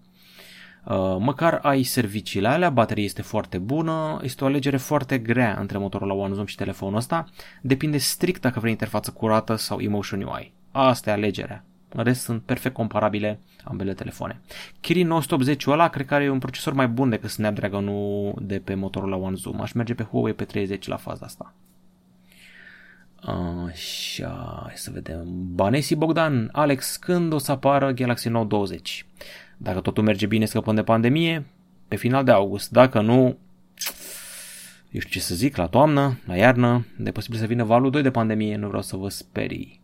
Uh, 0.84 1.16
măcar 1.20 1.60
ai 1.62 1.84
serviciile 1.84 2.48
alea, 2.48 2.70
bateria 2.70 3.04
este 3.04 3.22
foarte 3.22 3.58
bună, 3.58 4.20
este 4.24 4.44
o 4.44 4.48
alegere 4.48 4.78
foarte 4.78 5.18
grea 5.18 5.58
între 5.60 5.78
Motorola 5.78 6.14
One 6.14 6.34
Zoom 6.34 6.46
și 6.46 6.56
telefonul 6.56 6.98
ăsta, 6.98 7.26
depinde 7.62 7.98
strict 7.98 8.42
dacă 8.42 8.60
vrei 8.60 8.72
interfață 8.72 9.12
curată 9.12 9.56
sau 9.56 9.80
Emotion 9.80 10.22
UI. 10.22 10.54
Asta 10.72 11.10
e 11.10 11.14
alegerea. 11.14 11.64
În 11.94 12.04
rest 12.04 12.22
sunt 12.22 12.42
perfect 12.42 12.74
comparabile 12.74 13.40
ambele 13.64 13.94
telefoane. 13.94 14.42
Kirin 14.80 15.08
980 15.08 15.66
ăla 15.68 15.88
cred 15.88 16.06
că 16.06 16.14
are 16.14 16.30
un 16.30 16.40
procesor 16.40 16.74
mai 16.74 16.88
bun 16.88 17.10
decât 17.10 17.30
Snapdragon-ul 17.30 18.34
de 18.42 18.60
pe 18.60 18.74
Motorola 18.74 19.16
One 19.16 19.36
Zoom. 19.36 19.62
Aș 19.62 19.72
merge 19.72 19.94
pe 19.94 20.04
Huawei 20.04 20.36
P30 20.36 20.84
la 20.86 20.96
faza 20.96 21.26
asta. 21.26 21.54
Așa, 23.68 24.62
hai 24.66 24.76
să 24.76 24.92
vedem. 24.94 25.24
Banesi 25.54 25.96
Bogdan, 25.96 26.50
Alex, 26.52 26.98
când 26.98 27.34
o 27.34 27.38
să 27.38 27.52
apară 27.52 27.92
Galaxy 27.92 28.30
Note 28.30 28.48
20? 28.48 29.06
Dacă 29.64 29.80
totul 29.80 30.04
merge 30.04 30.26
bine, 30.26 30.46
scăpăm 30.46 30.76
de 30.76 30.84
pandemie, 30.84 31.46
pe 31.88 31.96
final 31.96 32.24
de 32.24 32.32
august. 32.32 32.72
Dacă 32.72 33.02
nu, 33.02 33.38
eu 34.92 35.00
știu 35.00 35.10
ce 35.10 35.20
să 35.20 35.36
zic, 35.36 35.56
la 35.56 35.68
toamnă, 35.68 36.20
la 36.26 36.36
iarnă, 36.36 36.86
de 36.98 37.12
posibil 37.12 37.40
să 37.40 37.46
vină 37.46 37.64
valul 37.64 37.92
2 37.92 38.02
de 38.02 38.12
pandemie, 38.12 38.56
nu 38.56 38.68
vreau 38.68 38.82
să 38.82 38.96
vă 38.96 39.10
sperii. 39.10 39.80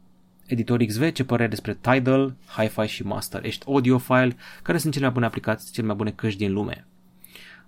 Editor 0.46 0.84
XV, 0.84 1.12
ce 1.12 1.24
părere 1.24 1.50
despre 1.50 1.78
Tidal, 1.82 2.36
Hi-Fi 2.58 2.88
și 2.88 3.04
Master? 3.04 3.46
Ești 3.46 3.66
audiophile? 3.68 4.36
Care 4.62 4.78
sunt 4.78 4.94
cele 4.94 5.06
mai 5.06 5.14
bune 5.14 5.26
aplicații, 5.26 5.74
cele 5.74 5.88
mai 5.88 5.96
bune 5.96 6.12
căști 6.12 6.38
din 6.40 6.54
lume? 6.54 6.88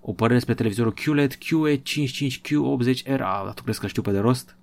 O 0.02 0.14
părere 0.14 0.36
despre 0.36 0.54
televizorul 0.54 0.94
QLED 0.94 1.34
QE55Q80RA, 1.36 3.18
dar 3.18 3.54
tu 3.54 3.64
crezi 3.64 3.80
că 3.80 3.88
știu 3.88 4.02
pe 4.02 4.12
de 4.12 4.20
rost? 4.20 4.56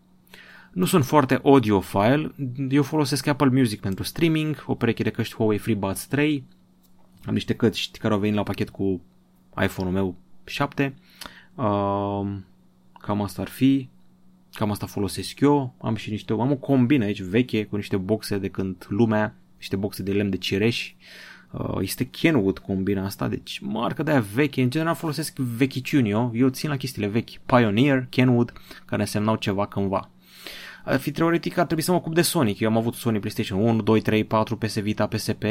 Nu 0.72 0.84
sunt 0.84 1.04
foarte 1.04 1.40
audiophile, 1.42 2.34
eu 2.68 2.82
folosesc 2.82 3.26
Apple 3.26 3.50
Music 3.52 3.80
pentru 3.80 4.04
streaming, 4.04 4.64
o 4.66 4.74
pereche 4.74 5.02
de 5.02 5.10
căști 5.10 5.34
Huawei 5.34 5.58
FreeBuds 5.58 6.06
3, 6.06 6.44
am 7.26 7.34
niște 7.34 7.54
căști 7.54 7.98
care 7.98 8.14
au 8.14 8.20
venit 8.20 8.36
la 8.36 8.42
pachet 8.42 8.70
cu 8.70 9.00
iPhone-ul 9.62 9.94
meu 9.94 10.14
7, 10.44 10.94
uh, 11.54 12.26
cam 13.00 13.22
asta 13.22 13.42
ar 13.42 13.48
fi, 13.48 13.88
cam 14.52 14.70
asta 14.70 14.86
folosesc 14.86 15.40
eu, 15.40 15.74
am 15.80 15.94
și 15.94 16.10
niște, 16.10 16.32
am 16.32 16.50
o 16.50 16.56
combină 16.56 17.04
aici 17.04 17.20
veche 17.20 17.64
cu 17.64 17.76
niște 17.76 17.96
boxe 17.96 18.38
de 18.38 18.48
când 18.48 18.86
lumea, 18.88 19.34
niște 19.56 19.76
boxe 19.76 20.02
de 20.02 20.12
lemn 20.12 20.30
de 20.30 20.36
cireș, 20.36 20.92
uh, 21.50 21.76
este 21.80 22.04
Kenwood 22.04 22.58
combina 22.58 23.04
asta, 23.04 23.28
deci 23.28 23.58
marca 23.62 24.02
de 24.02 24.10
aia 24.10 24.24
veche, 24.34 24.62
în 24.62 24.70
general 24.70 24.94
folosesc 24.94 25.36
vechiciuni 25.36 26.10
eu, 26.10 26.30
eu 26.34 26.48
țin 26.48 26.70
la 26.70 26.76
chestiile 26.76 27.08
vechi, 27.08 27.38
Pioneer, 27.46 28.06
Kenwood, 28.10 28.52
care 28.84 29.00
însemnau 29.00 29.36
ceva 29.36 29.66
cândva. 29.66 30.10
Ar 30.84 30.98
fi 30.98 31.10
teoretic 31.10 31.56
ar 31.56 31.64
trebui 31.64 31.82
să 31.82 31.90
mă 31.90 31.96
ocup 31.96 32.14
de 32.14 32.22
Sonic, 32.22 32.58
eu 32.58 32.68
am 32.68 32.76
avut 32.76 32.94
Sony 32.94 33.18
PlayStation 33.18 33.60
1, 33.60 33.82
2, 33.82 34.00
3, 34.00 34.24
4, 34.24 34.56
PS 34.56 34.78
Vita, 34.78 35.06
PSP 35.06 35.44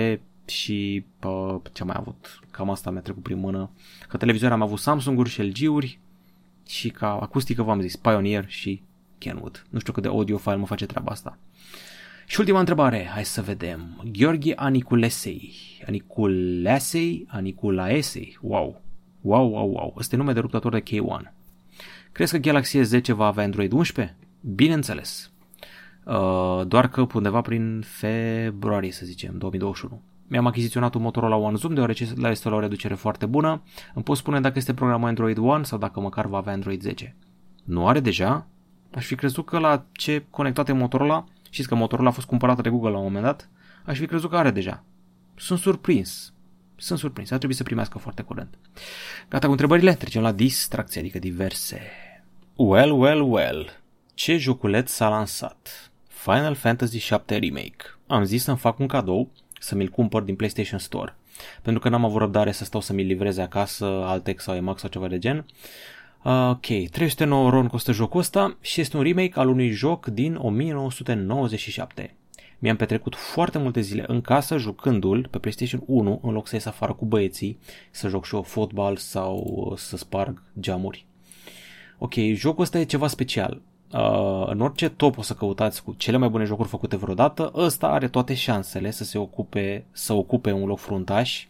și 0.50 1.06
uh, 1.24 1.56
ce 1.74 1.82
am 1.82 1.88
mai 1.88 1.96
avut, 2.00 2.40
cam 2.52 2.70
asta 2.70 2.92
mi-a 2.92 3.02
trecut 3.02 3.24
prin 3.24 3.38
mână. 3.38 3.70
Ca 4.08 4.18
televizor 4.18 4.52
am 4.52 4.62
avut 4.62 4.80
Samsung-uri 4.80 5.30
și 5.30 5.42
LG-uri 5.42 6.00
și 6.68 6.90
ca 6.90 7.12
acustică 7.12 7.64
v-am 7.64 7.82
zis 7.82 7.96
Pioneer 7.96 8.46
și 8.48 8.82
Kenwood. 9.18 9.66
Nu 9.70 9.80
știu 9.80 9.94
cât 9.94 10.04
de 10.04 10.10
audiophile 10.10 10.56
mă 10.56 10.66
face 10.66 10.86
treaba 10.86 11.12
asta. 11.12 11.38
Și 12.26 12.40
ultima 12.40 12.60
întrebare, 12.60 13.10
hai 13.14 13.26
să 13.26 13.42
vedem. 13.42 14.10
Gheorghe 14.12 14.54
Aniculesei. 14.56 15.54
Aniculesei? 15.88 17.26
Aniculaesei. 17.30 18.38
Wow. 18.42 18.82
Wow, 19.22 19.50
wow, 19.50 19.70
wow. 19.70 19.96
Este 20.00 20.16
nume 20.16 20.34
de 20.34 20.40
ruptător 20.40 20.72
de 20.72 20.84
K1. 20.84 21.34
Crezi 22.12 22.32
că 22.32 22.38
Galaxy 22.38 22.80
S10 22.80 23.08
va 23.08 23.26
avea 23.26 23.44
Android 23.44 23.72
11? 23.72 24.18
Bineînțeles. 24.42 25.32
Uh, 26.04 26.62
doar 26.68 26.90
că 26.90 27.08
undeva 27.14 27.42
prin 27.42 27.84
februarie, 27.86 28.92
să 28.92 29.06
zicem, 29.06 29.38
2021. 29.38 30.02
Mi-am 30.28 30.46
achiziționat 30.46 30.94
un 30.94 31.02
Motorola 31.02 31.36
One 31.36 31.56
Zoom 31.56 31.74
deoarece 31.74 32.08
la 32.16 32.30
este 32.30 32.50
la 32.50 32.56
o 32.56 32.60
reducere 32.60 32.94
foarte 32.94 33.26
bună. 33.26 33.64
Îmi 33.94 34.04
pot 34.04 34.18
spune 34.18 34.42
dacă 34.42 34.58
este 34.58 34.74
programul 34.74 35.08
Android 35.08 35.38
One 35.38 35.64
sau 35.64 35.78
dacă 35.78 36.00
măcar 36.00 36.26
va 36.26 36.38
avea 36.38 36.54
Android 36.54 36.82
10. 36.82 37.16
Nu 37.64 37.88
are 37.88 38.00
deja? 38.00 38.48
Aș 38.94 39.06
fi 39.06 39.16
crezut 39.16 39.46
că 39.46 39.60
la 39.60 39.86
ce 39.92 40.26
conectate 40.30 40.72
Motorola, 40.72 41.24
știți 41.50 41.68
că 41.68 41.76
Motorola 41.76 42.10
a 42.10 42.12
fost 42.12 42.28
cumpărată 42.28 42.62
de 42.62 42.70
Google 42.70 42.90
la 42.90 42.98
un 42.98 43.04
moment 43.04 43.24
dat, 43.24 43.50
aș 43.86 43.98
fi 43.98 44.06
crezut 44.06 44.30
că 44.30 44.38
are 44.38 44.52
deja. 44.52 44.84
Sunt 45.36 45.60
surprins. 45.60 46.34
Sunt 46.76 47.00
surprins. 47.00 47.32
Ar 47.32 47.38
trebui 47.38 47.56
să 47.56 47.64
primească 47.64 47.98
foarte 47.98 48.22
curând. 48.22 48.58
Gata 49.30 49.46
cu 49.46 49.52
întrebările? 49.52 49.94
Trecem 49.94 50.22
la 50.22 50.32
distracție, 50.32 51.00
adică 51.00 51.20
diverse. 51.20 51.82
Well, 52.56 52.92
well, 52.92 53.22
well. 53.32 53.70
Ce 54.14 54.38
joculeț 54.38 54.92
s-a 54.92 55.10
lansat? 55.10 55.92
Final 56.08 56.56
Fantasy 56.56 57.08
VII 57.10 57.40
Remake. 57.40 57.76
Am 58.08 58.24
zis 58.24 58.44
să-mi 58.44 58.58
fac 58.58 58.80
un 58.80 58.88
cadou, 58.88 59.32
să 59.66 59.76
mi-l 59.76 59.90
cumpăr 59.90 60.22
din 60.22 60.36
PlayStation 60.36 60.80
Store. 60.80 61.18
Pentru 61.62 61.82
că 61.82 61.90
n-am 61.90 62.06
avut 62.06 62.20
răbdare 62.20 62.52
să 62.52 62.64
stau 62.64 62.82
să 62.82 62.94
mi-l 62.94 63.06
livreze 63.06 63.42
acasă, 63.42 63.86
Altex 63.86 64.44
sau 64.44 64.56
Emax 64.56 64.80
sau 64.80 64.90
ceva 64.90 65.08
de 65.08 65.18
gen. 65.18 65.46
Ok, 66.24 66.66
309 66.92 67.50
ron 67.50 67.68
costă 67.68 67.92
jocul 67.92 68.20
ăsta 68.20 68.58
și 68.62 68.82
este 68.82 68.98
un 68.98 69.04
remake 69.04 69.40
al 69.40 69.50
unui 69.50 69.70
joc 69.70 70.06
din 70.06 70.36
1997. 70.36 72.16
Mi-am 72.60 72.76
petrecut 72.76 73.16
foarte 73.16 73.58
multe 73.58 73.82
zile 73.82 74.04
în 74.08 74.22
casă 74.22 74.58
jucându-l 74.58 75.28
pe 75.32 75.38
PlayStation 75.38 75.84
1 75.86 76.20
în 76.24 76.32
loc 76.32 76.48
să 76.48 76.56
ies 76.56 76.66
afară 76.66 76.94
cu 76.94 77.06
băieții, 77.06 77.60
să 77.92 78.08
joc 78.08 78.26
și 78.26 78.36
eu 78.36 78.42
fotbal 78.42 78.96
sau 78.96 79.74
să 79.78 79.98
sparg 79.98 80.44
geamuri. 80.60 81.06
Ok, 81.98 82.14
jocul 82.34 82.64
ăsta 82.64 82.80
e 82.80 82.84
ceva 82.84 83.08
special. 83.08 83.62
Uh, 83.96 84.48
în 84.48 84.62
orice 84.62 84.90
top 84.90 85.18
o 85.18 85.22
să 85.22 85.34
căutați 85.34 85.84
cu 85.84 85.94
cele 85.98 86.18
mai 86.18 86.30
bune 86.30 86.44
jocuri 86.44 86.68
făcute 86.68 86.96
vreodată, 86.96 87.52
ăsta 87.56 87.88
are 87.88 88.08
toate 88.08 88.34
șansele 88.34 88.92
să 88.92 89.04
se 89.04 89.18
ocupe, 89.18 89.86
să 89.92 90.14
ocupe 90.14 90.52
un 90.52 90.68
loc 90.68 90.80
fruntaș, 90.80 91.46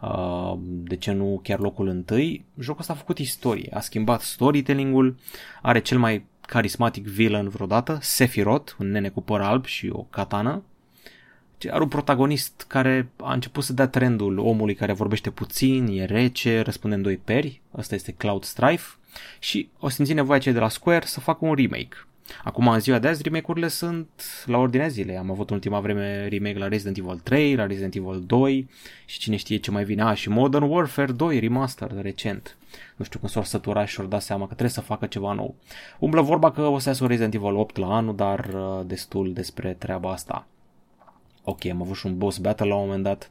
uh, 0.00 0.54
de 0.64 0.96
ce 0.96 1.12
nu 1.12 1.40
chiar 1.42 1.58
locul 1.58 1.88
întâi. 1.88 2.44
Jocul 2.58 2.80
ăsta 2.80 2.92
a 2.92 2.96
făcut 2.96 3.18
istorie, 3.18 3.70
a 3.74 3.80
schimbat 3.80 4.20
storytelling-ul, 4.20 5.16
are 5.62 5.80
cel 5.80 5.98
mai 5.98 6.24
carismatic 6.40 7.06
villain 7.06 7.48
vreodată, 7.48 7.98
Sephiroth, 8.00 8.72
un 8.78 8.90
nene 8.90 9.08
cu 9.08 9.22
păr 9.22 9.40
alb 9.40 9.64
și 9.64 9.88
o 9.92 10.06
katana, 10.10 10.62
are 11.70 11.82
un 11.82 11.88
protagonist 11.88 12.64
care 12.68 13.10
a 13.16 13.32
început 13.32 13.64
să 13.64 13.72
dea 13.72 13.88
trendul 13.88 14.38
omului 14.38 14.74
care 14.74 14.92
vorbește 14.92 15.30
puțin, 15.30 15.86
e 15.86 16.04
rece, 16.04 16.60
răspunde 16.60 16.96
în 16.96 17.02
doi 17.02 17.16
peri, 17.16 17.60
ăsta 17.76 17.94
este 17.94 18.12
Cloud 18.12 18.44
Strife, 18.44 18.86
și 19.38 19.68
o 19.78 19.88
simți 19.88 20.12
nevoia 20.12 20.38
cei 20.38 20.52
de 20.52 20.58
la 20.58 20.68
Square 20.68 21.06
să 21.06 21.20
facă 21.20 21.44
un 21.44 21.54
remake. 21.54 21.96
Acum, 22.44 22.68
în 22.68 22.80
ziua 22.80 22.98
de 22.98 23.08
azi, 23.08 23.22
remake-urile 23.22 23.68
sunt 23.68 24.08
la 24.46 24.58
ordinea 24.58 24.88
zilei. 24.88 25.16
Am 25.16 25.30
avut 25.30 25.48
în 25.48 25.54
ultima 25.54 25.80
vreme 25.80 26.28
remake 26.28 26.58
la 26.58 26.68
Resident 26.68 26.96
Evil 26.96 27.20
3, 27.22 27.54
la 27.54 27.66
Resident 27.66 27.94
Evil 27.94 28.22
2 28.26 28.68
și 29.04 29.18
cine 29.18 29.36
știe 29.36 29.56
ce 29.56 29.70
mai 29.70 29.84
vine. 29.84 30.02
A, 30.02 30.14
și 30.14 30.28
Modern 30.28 30.64
Warfare 30.64 31.12
2 31.12 31.38
remaster 31.38 31.90
recent. 32.00 32.56
Nu 32.96 33.04
știu 33.04 33.18
cum 33.18 33.28
s-au 33.28 33.44
săturat 33.44 33.86
și 33.86 34.00
au 34.00 34.06
dat 34.06 34.22
seama 34.22 34.42
că 34.42 34.46
trebuie 34.46 34.70
să 34.70 34.80
facă 34.80 35.06
ceva 35.06 35.32
nou. 35.32 35.54
Umblă 35.98 36.20
vorba 36.20 36.50
că 36.50 36.62
o 36.62 36.78
să 36.78 36.88
iasă 36.88 37.06
Resident 37.06 37.34
Evil 37.34 37.56
8 37.56 37.76
la 37.76 37.96
anul, 37.96 38.16
dar 38.16 38.50
uh, 38.54 38.80
destul 38.86 39.32
despre 39.32 39.72
treaba 39.78 40.10
asta. 40.10 40.46
Ok, 41.44 41.64
am 41.64 41.82
avut 41.82 41.96
și 41.96 42.06
un 42.06 42.18
boss 42.18 42.38
battle 42.38 42.66
la 42.66 42.74
un 42.74 42.84
moment 42.84 43.02
dat. 43.02 43.30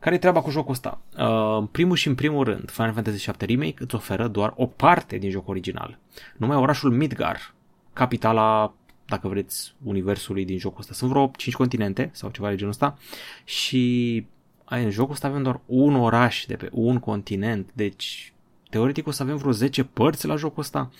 Care 0.00 0.14
e 0.14 0.18
treaba 0.18 0.40
cu 0.40 0.50
jocul 0.50 0.72
ăsta? 0.72 1.00
Uh, 1.18 1.56
în 1.58 1.66
primul 1.66 1.96
și 1.96 2.08
în 2.08 2.14
primul 2.14 2.44
rând, 2.44 2.70
Final 2.70 2.92
Fantasy 2.92 3.30
VII 3.30 3.54
Remake 3.54 3.82
îți 3.82 3.94
oferă 3.94 4.28
doar 4.28 4.52
o 4.56 4.66
parte 4.66 5.16
din 5.16 5.30
jocul 5.30 5.50
original. 5.50 5.98
Numai 6.36 6.56
orașul 6.56 6.90
Midgar, 6.90 7.54
capitala, 7.92 8.74
dacă 9.06 9.28
vreți, 9.28 9.74
universului 9.84 10.44
din 10.44 10.58
jocul 10.58 10.80
ăsta. 10.80 10.92
Sunt 10.92 11.10
vreo 11.10 11.30
5 11.36 11.54
continente 11.56 12.10
sau 12.12 12.30
ceva 12.30 12.48
de 12.48 12.54
genul 12.54 12.72
ăsta 12.72 12.98
și 13.44 14.26
în 14.64 14.90
jocul 14.90 15.12
ăsta 15.12 15.26
avem 15.26 15.42
doar 15.42 15.60
un 15.66 15.94
oraș 15.94 16.44
de 16.46 16.54
pe 16.54 16.68
un 16.72 16.98
continent, 16.98 17.70
deci 17.72 18.32
teoretic 18.70 19.06
o 19.06 19.10
să 19.10 19.22
avem 19.22 19.36
vreo 19.36 19.52
10 19.52 19.84
părți 19.84 20.26
la 20.26 20.36
jocul 20.36 20.62
ăsta 20.62 20.90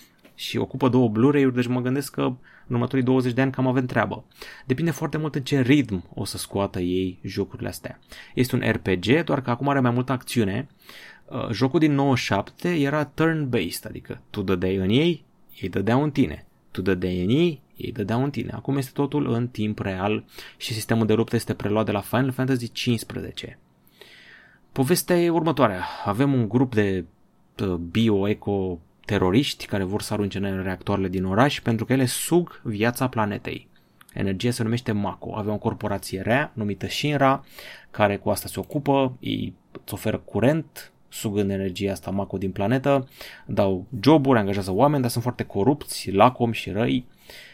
și 0.40 0.56
ocupă 0.56 0.88
două 0.88 1.08
Blu-ray-uri, 1.08 1.54
deci 1.54 1.66
mă 1.66 1.80
gândesc 1.80 2.12
că 2.12 2.22
în 2.22 2.74
următorii 2.74 3.04
20 3.04 3.32
de 3.32 3.40
ani 3.40 3.52
cam 3.52 3.66
avem 3.66 3.86
treabă. 3.86 4.24
Depinde 4.66 4.90
foarte 4.90 5.18
mult 5.18 5.34
în 5.34 5.42
ce 5.42 5.60
ritm 5.60 6.04
o 6.14 6.24
să 6.24 6.38
scoată 6.38 6.80
ei 6.80 7.18
jocurile 7.22 7.68
astea. 7.68 7.98
Este 8.34 8.54
un 8.54 8.62
RPG, 8.70 9.24
doar 9.24 9.42
că 9.42 9.50
acum 9.50 9.68
are 9.68 9.80
mai 9.80 9.90
multă 9.90 10.12
acțiune. 10.12 10.68
Uh, 11.24 11.48
jocul 11.50 11.78
din 11.78 11.92
97 11.92 12.68
era 12.68 13.04
turn-based, 13.04 13.84
adică 13.86 14.22
tu 14.30 14.42
dădeai 14.42 14.76
în 14.76 14.88
ei, 14.88 15.24
ei 15.60 15.68
dădeau 15.68 16.02
în 16.02 16.10
tine. 16.10 16.46
Tu 16.70 16.82
dădeai 16.82 17.22
în 17.22 17.28
ei, 17.28 17.62
ei 17.76 17.92
dădeau 17.92 18.22
în 18.22 18.30
tine. 18.30 18.50
Acum 18.54 18.76
este 18.76 18.90
totul 18.94 19.32
în 19.32 19.48
timp 19.48 19.78
real 19.78 20.24
și 20.56 20.72
sistemul 20.72 21.06
de 21.06 21.14
luptă 21.14 21.36
este 21.36 21.54
preluat 21.54 21.84
de 21.84 21.92
la 21.92 22.00
Final 22.00 22.30
Fantasy 22.30 22.72
15. 22.72 23.58
Povestea 24.72 25.20
e 25.20 25.30
următoarea. 25.30 25.84
Avem 26.04 26.32
un 26.32 26.48
grup 26.48 26.74
de 26.74 27.04
uh, 27.62 27.74
bio-eco 27.74 28.80
teroriști 29.10 29.66
care 29.66 29.82
vor 29.82 30.02
să 30.02 30.12
arunce 30.12 30.38
în 30.38 30.62
reactoarele 30.62 31.08
din 31.08 31.24
oraș 31.24 31.60
pentru 31.60 31.84
că 31.84 31.92
ele 31.92 32.04
sug 32.04 32.60
viața 32.62 33.08
planetei. 33.08 33.68
Energia 34.14 34.50
se 34.50 34.62
numește 34.62 34.92
Mako. 34.92 35.34
Avea 35.34 35.52
o 35.52 35.56
corporație 35.56 36.20
rea 36.20 36.50
numită 36.54 36.86
Shinra 36.86 37.44
care 37.90 38.16
cu 38.16 38.30
asta 38.30 38.48
se 38.48 38.60
ocupă, 38.60 39.16
îi 39.20 39.54
îți 39.84 39.94
oferă 39.94 40.18
curent, 40.18 40.92
sugând 41.08 41.50
energia 41.50 41.92
asta 41.92 42.10
Mako 42.10 42.38
din 42.38 42.50
planetă, 42.50 43.08
dau 43.46 43.86
joburi, 44.00 44.38
angajează 44.38 44.72
oameni, 44.72 45.02
dar 45.02 45.10
sunt 45.10 45.22
foarte 45.22 45.44
corupți, 45.44 46.10
lacom 46.10 46.52
și 46.52 46.70
răi 46.70 47.06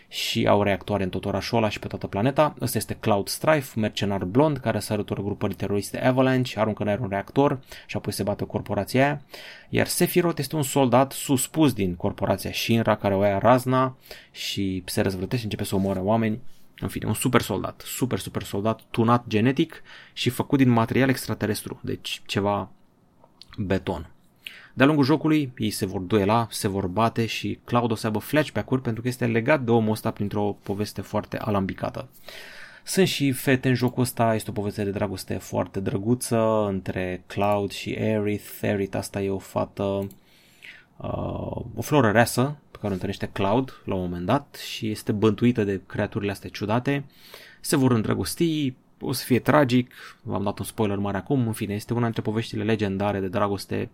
și 0.09 0.47
au 0.47 0.63
reactoare 0.63 1.03
în 1.03 1.09
tot 1.09 1.25
orașul 1.25 1.59
ăla 1.59 1.69
și 1.69 1.79
pe 1.79 1.87
toată 1.87 2.07
planeta. 2.07 2.55
Ăsta 2.61 2.79
este 2.79 2.95
Cloud 2.95 3.29
Strife, 3.29 3.81
mercenar 3.81 4.25
blond 4.25 4.57
care 4.57 4.79
se 4.79 4.93
alătură 4.93 5.23
grupării 5.23 5.57
teroriste 5.57 6.05
Avalanche, 6.05 6.61
aruncă 6.61 6.83
în 6.83 6.89
aer 6.89 6.99
un 6.99 7.09
reactor 7.09 7.61
și 7.87 7.97
apoi 7.97 8.13
se 8.13 8.23
bate 8.23 8.45
corporația 8.45 9.05
aia. 9.05 9.23
Iar 9.69 9.87
Sephiroth 9.87 10.39
este 10.39 10.57
un 10.57 10.63
soldat 10.63 11.13
suspus 11.13 11.73
din 11.73 11.95
corporația 11.95 12.53
Shinra 12.53 12.97
care 12.97 13.15
o 13.15 13.25
ia 13.25 13.39
razna 13.39 13.97
și 14.31 14.83
se 14.87 15.01
răzvrătește 15.01 15.37
și 15.37 15.45
începe 15.45 15.65
să 15.65 15.75
omoare 15.75 15.99
oameni. 15.99 16.41
În 16.81 16.89
fine, 16.89 17.07
un 17.07 17.15
super 17.15 17.41
soldat, 17.41 17.83
super, 17.87 18.19
super 18.19 18.43
soldat, 18.43 18.81
tunat 18.91 19.25
genetic 19.29 19.83
și 20.13 20.31
făcut 20.31 20.59
din 20.59 20.69
material 20.69 21.09
extraterestru, 21.09 21.81
deci 21.83 22.23
ceva 22.27 22.71
beton. 23.59 24.11
De-a 24.77 24.87
lungul 24.87 25.05
jocului, 25.05 25.53
ei 25.59 25.71
se 25.71 25.87
vor 25.87 26.01
duela, 26.01 26.47
se 26.51 26.69
vor 26.69 26.87
bate 26.87 27.27
și 27.27 27.59
Cloud 27.65 27.91
o 27.91 27.95
să 27.95 28.07
aibă 28.07 28.19
flashback-uri 28.19 28.83
pentru 28.83 29.03
că 29.03 29.09
este 29.09 29.27
legat 29.27 29.63
de 29.63 29.71
omul 29.71 29.91
ăsta 29.91 30.11
printr-o 30.11 30.57
poveste 30.63 31.01
foarte 31.01 31.39
alambicată. 31.39 32.09
Sunt 32.85 33.07
și 33.07 33.33
fete 33.33 33.69
în 33.69 33.75
jocul 33.75 34.03
ăsta, 34.03 34.35
este 34.35 34.51
o 34.51 34.53
poveste 34.53 34.85
de 34.85 34.91
dragoste 34.91 35.35
foarte 35.35 35.81
drăguță 35.81 36.67
între 36.69 37.23
Cloud 37.27 37.71
și 37.71 37.97
Aerith. 37.99 38.59
Aerith 38.63 38.97
asta 38.97 39.23
e 39.23 39.31
o 39.31 39.39
fată, 39.39 40.09
uh, 40.97 41.63
o 41.75 41.81
floră 41.81 42.11
reasă 42.11 42.57
pe 42.71 42.77
care 42.77 42.89
o 42.89 42.93
întâlnește 42.93 43.29
Cloud 43.33 43.83
la 43.85 43.95
un 43.95 44.01
moment 44.01 44.27
dat 44.27 44.55
și 44.69 44.91
este 44.91 45.13
bântuită 45.13 45.65
de 45.65 45.81
creaturile 45.87 46.31
astea 46.31 46.51
ciudate. 46.51 47.05
se 47.61 47.77
vor 47.77 47.93
îndrăgosti, 47.93 48.75
o 49.01 49.13
să 49.13 49.25
fie 49.25 49.39
tragic, 49.39 49.93
v-am 50.23 50.43
dat 50.43 50.59
un 50.59 50.65
spoiler 50.65 50.99
mare 50.99 51.17
acum, 51.17 51.47
în 51.47 51.53
fine, 51.53 51.75
este 51.75 51.93
una 51.93 52.05
dintre 52.05 52.23
poveștile 52.23 52.65
legendare 52.65 53.21
de 53.21 53.29
dragoste 53.29 53.91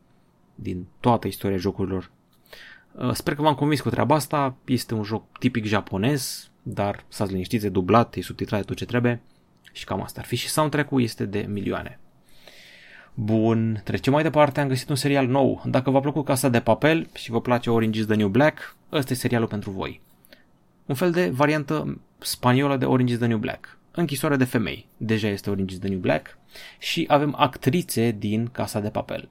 din 0.54 0.86
toată 1.00 1.26
istoria 1.26 1.56
jocurilor. 1.56 2.10
Uh, 2.92 3.12
sper 3.12 3.34
că 3.34 3.42
v-am 3.42 3.54
convins 3.54 3.80
cu 3.80 3.90
treaba 3.90 4.14
asta, 4.14 4.56
este 4.64 4.94
un 4.94 5.02
joc 5.02 5.38
tipic 5.38 5.64
japonez, 5.64 6.50
dar 6.62 7.04
să 7.08 7.24
ți 7.24 7.30
liniștiți, 7.30 7.66
e 7.66 7.68
dublat, 7.68 8.14
e 8.14 8.20
subtitrat, 8.20 8.60
e 8.60 8.64
tot 8.64 8.76
ce 8.76 8.84
trebuie 8.84 9.22
și 9.72 9.84
cam 9.84 10.02
asta 10.02 10.20
ar 10.20 10.26
fi 10.26 10.36
și 10.36 10.48
soundtrack-ul 10.48 11.02
este 11.02 11.24
de 11.24 11.46
milioane. 11.48 11.98
Bun, 13.14 13.80
trecem 13.84 14.12
mai 14.12 14.22
departe, 14.22 14.60
am 14.60 14.68
găsit 14.68 14.88
un 14.88 14.96
serial 14.96 15.26
nou. 15.26 15.62
Dacă 15.64 15.90
v-a 15.90 16.00
plăcut 16.00 16.24
Casa 16.24 16.48
de 16.48 16.60
Papel 16.60 17.08
și 17.14 17.30
vă 17.30 17.40
place 17.40 17.70
Orange 17.70 17.98
is 17.98 18.06
the 18.06 18.14
New 18.14 18.28
Black, 18.28 18.76
ăsta 18.92 19.12
e 19.12 19.16
serialul 19.16 19.48
pentru 19.48 19.70
voi. 19.70 20.00
Un 20.86 20.94
fel 20.94 21.10
de 21.10 21.30
variantă 21.30 22.00
spaniolă 22.18 22.76
de 22.76 22.84
Orange 22.84 23.12
is 23.12 23.18
the 23.18 23.28
New 23.28 23.38
Black. 23.38 23.78
Închisoare 23.94 24.36
de 24.36 24.44
femei, 24.44 24.86
deja 24.96 25.28
este 25.28 25.50
Orange 25.50 25.74
is 25.74 25.80
the 25.80 25.88
New 25.88 25.98
Black, 25.98 26.38
și 26.78 27.04
avem 27.08 27.34
actrițe 27.38 28.16
din 28.18 28.46
Casa 28.46 28.80
de 28.80 28.88
Papel. 28.88 29.28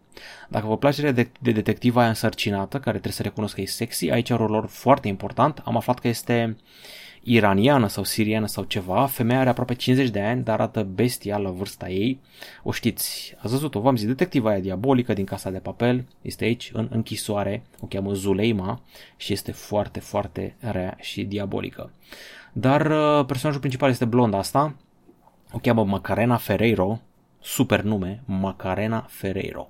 Dacă 0.49 0.67
vă 0.67 0.77
place 0.77 1.11
de, 1.11 1.29
de 1.39 1.51
detectiva 1.51 1.99
aia 1.99 2.09
însărcinată, 2.09 2.77
care 2.77 2.91
trebuie 2.91 3.13
să 3.13 3.23
recunosc 3.23 3.55
că 3.55 3.61
e 3.61 3.65
sexy, 3.65 4.09
aici 4.09 4.29
are 4.29 4.41
un 4.41 4.47
rol 4.47 4.67
foarte 4.67 5.07
important. 5.07 5.61
Am 5.65 5.75
aflat 5.75 5.99
că 5.99 6.07
este 6.07 6.55
uh, 6.57 6.63
iraniană 7.23 7.87
sau 7.87 8.03
siriană 8.03 8.47
sau 8.47 8.63
ceva, 8.63 9.05
femeia 9.05 9.39
are 9.39 9.49
aproape 9.49 9.73
50 9.73 10.09
de 10.09 10.21
ani, 10.21 10.43
dar 10.43 10.59
arată 10.59 10.83
bestial 10.83 11.41
la 11.41 11.49
vârsta 11.49 11.89
ei. 11.89 12.19
O 12.63 12.71
știți, 12.71 13.33
ați 13.37 13.51
văzut-o, 13.51 13.79
v-am 13.79 13.95
zis, 13.95 14.07
detectiva 14.07 14.49
aia 14.49 14.59
diabolică 14.59 15.13
din 15.13 15.25
Casa 15.25 15.49
de 15.49 15.59
Papel, 15.59 16.05
este 16.21 16.43
aici 16.43 16.71
în 16.73 16.87
închisoare, 16.91 17.63
o 17.79 17.85
cheamă 17.85 18.13
Zuleima 18.13 18.81
și 19.17 19.33
este 19.33 19.51
foarte, 19.51 19.99
foarte 19.99 20.55
rea 20.59 20.97
și 20.99 21.23
diabolică. 21.23 21.91
Dar 22.51 22.85
uh, 22.85 23.25
personajul 23.25 23.59
principal 23.59 23.89
este 23.89 24.05
blonda 24.05 24.37
asta, 24.37 24.75
o 25.51 25.57
cheamă 25.57 25.85
Macarena 25.85 26.37
Ferreiro, 26.37 26.99
super 27.39 27.81
nume, 27.81 28.21
Macarena 28.25 29.05
Ferreiro. 29.09 29.69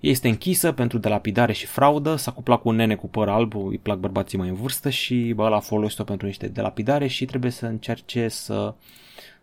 Este 0.00 0.28
închisă 0.28 0.72
pentru 0.72 0.98
delapidare 0.98 1.52
și 1.52 1.66
fraudă, 1.66 2.16
s-a 2.16 2.30
cuplat 2.30 2.60
cu 2.60 2.68
un 2.68 2.76
nene 2.76 2.94
cu 2.94 3.08
păr 3.08 3.28
alb, 3.28 3.54
îi 3.54 3.78
plac 3.78 3.98
bărbații 3.98 4.38
mai 4.38 4.48
în 4.48 4.54
vârstă 4.54 4.90
și 4.90 5.32
bă, 5.34 5.42
ăla 5.42 5.60
folosit-o 5.60 6.04
pentru 6.04 6.26
niște 6.26 6.48
delapidare 6.48 7.06
și 7.06 7.24
trebuie 7.24 7.50
să 7.50 7.66
încerce 7.66 8.28
să 8.28 8.74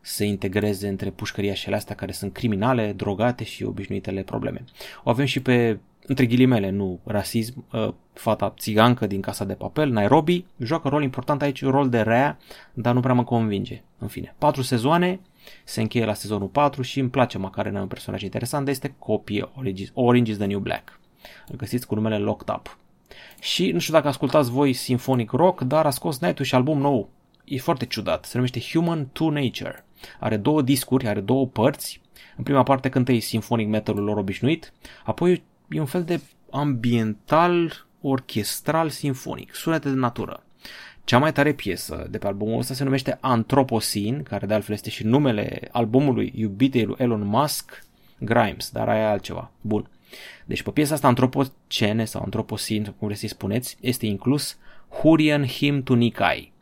se 0.01 0.25
integreze 0.25 0.87
între 0.87 1.09
pușcăriașele 1.09 1.75
astea 1.75 1.95
care 1.95 2.11
sunt 2.11 2.33
criminale, 2.33 2.93
drogate 2.93 3.43
și 3.43 3.63
obișnuitele 3.63 4.21
probleme. 4.21 4.63
O 5.03 5.09
avem 5.09 5.25
și 5.25 5.39
pe, 5.39 5.79
între 6.07 6.25
ghilimele, 6.25 6.69
nu 6.69 6.99
rasism, 7.03 7.65
ă, 7.73 7.95
fata 8.13 8.53
țigancă 8.57 9.07
din 9.07 9.21
Casa 9.21 9.45
de 9.45 9.53
Papel, 9.53 9.89
Nairobi, 9.89 10.45
joacă 10.57 10.87
rol 10.87 11.03
important 11.03 11.41
aici, 11.41 11.61
un 11.61 11.71
rol 11.71 11.89
de 11.89 12.01
rea, 12.01 12.37
dar 12.73 12.93
nu 12.93 12.99
prea 12.99 13.13
mă 13.13 13.23
convinge. 13.23 13.83
În 13.97 14.07
fine, 14.07 14.35
patru 14.37 14.61
sezoane, 14.61 15.19
se 15.63 15.81
încheie 15.81 16.05
la 16.05 16.13
sezonul 16.13 16.47
4 16.47 16.81
și 16.81 16.99
îmi 16.99 17.09
place 17.09 17.37
Macarena, 17.37 17.81
un 17.81 17.87
personaj 17.87 18.21
interesant, 18.21 18.67
este 18.67 18.95
copie 18.99 19.49
Orange 19.93 20.31
is 20.31 20.37
the 20.37 20.45
New 20.45 20.59
Black. 20.59 20.99
Îl 21.47 21.55
găsiți 21.55 21.87
cu 21.87 21.95
numele 21.95 22.17
Locked 22.17 22.55
Up. 22.55 22.77
Și 23.39 23.71
nu 23.71 23.79
știu 23.79 23.93
dacă 23.93 24.07
ascultați 24.07 24.51
voi 24.51 24.73
Symphonic 24.73 25.31
Rock, 25.31 25.61
dar 25.61 25.85
a 25.85 25.89
scos 25.89 26.19
Night 26.19 26.39
și 26.39 26.55
album 26.55 26.79
nou. 26.79 27.09
E 27.43 27.57
foarte 27.57 27.85
ciudat, 27.85 28.25
se 28.25 28.31
numește 28.35 28.59
Human 28.59 29.07
to 29.11 29.29
Nature. 29.29 29.85
Are 30.19 30.37
două 30.37 30.61
discuri, 30.61 31.07
are 31.07 31.19
două 31.19 31.47
părți. 31.47 32.01
În 32.37 32.43
prima 32.43 32.63
parte 32.63 32.89
cântă 32.89 33.11
ei 33.11 33.19
Symphonic 33.19 33.67
metalul 33.67 34.03
lor 34.03 34.17
obișnuit, 34.17 34.73
apoi 35.03 35.43
e 35.69 35.79
un 35.79 35.85
fel 35.85 36.03
de 36.03 36.21
ambiental, 36.51 37.85
orchestral, 38.01 38.89
sinfonic, 38.89 39.55
sunete 39.55 39.89
de 39.89 39.95
natură. 39.95 40.43
Cea 41.03 41.17
mai 41.17 41.31
tare 41.31 41.53
piesă 41.53 42.07
de 42.09 42.17
pe 42.17 42.27
albumul 42.27 42.59
ăsta 42.59 42.73
se 42.73 42.83
numește 42.83 43.17
Anthropocene, 43.21 44.21
care 44.21 44.45
de 44.45 44.53
altfel 44.53 44.75
este 44.75 44.89
și 44.89 45.03
numele 45.03 45.67
albumului 45.71 46.33
iubitei 46.35 46.85
lui 46.85 46.95
Elon 46.97 47.25
Musk, 47.25 47.83
Grimes, 48.19 48.69
dar 48.71 48.89
aia 48.89 49.01
e 49.01 49.05
altceva. 49.05 49.51
Bun. 49.61 49.89
Deci 50.45 50.63
pe 50.63 50.71
piesa 50.71 50.93
asta 50.93 51.07
Anthropocene 51.07 52.05
sau 52.05 52.21
Anthropocene, 52.21 52.93
cum 52.97 53.07
vreți 53.07 53.19
să-i 53.19 53.29
spuneți, 53.29 53.77
este 53.81 54.05
inclus 54.05 54.57
Hurrian 54.89 55.45
Hymn 55.45 55.83
to 55.83 55.95
Nikai. 55.95 56.53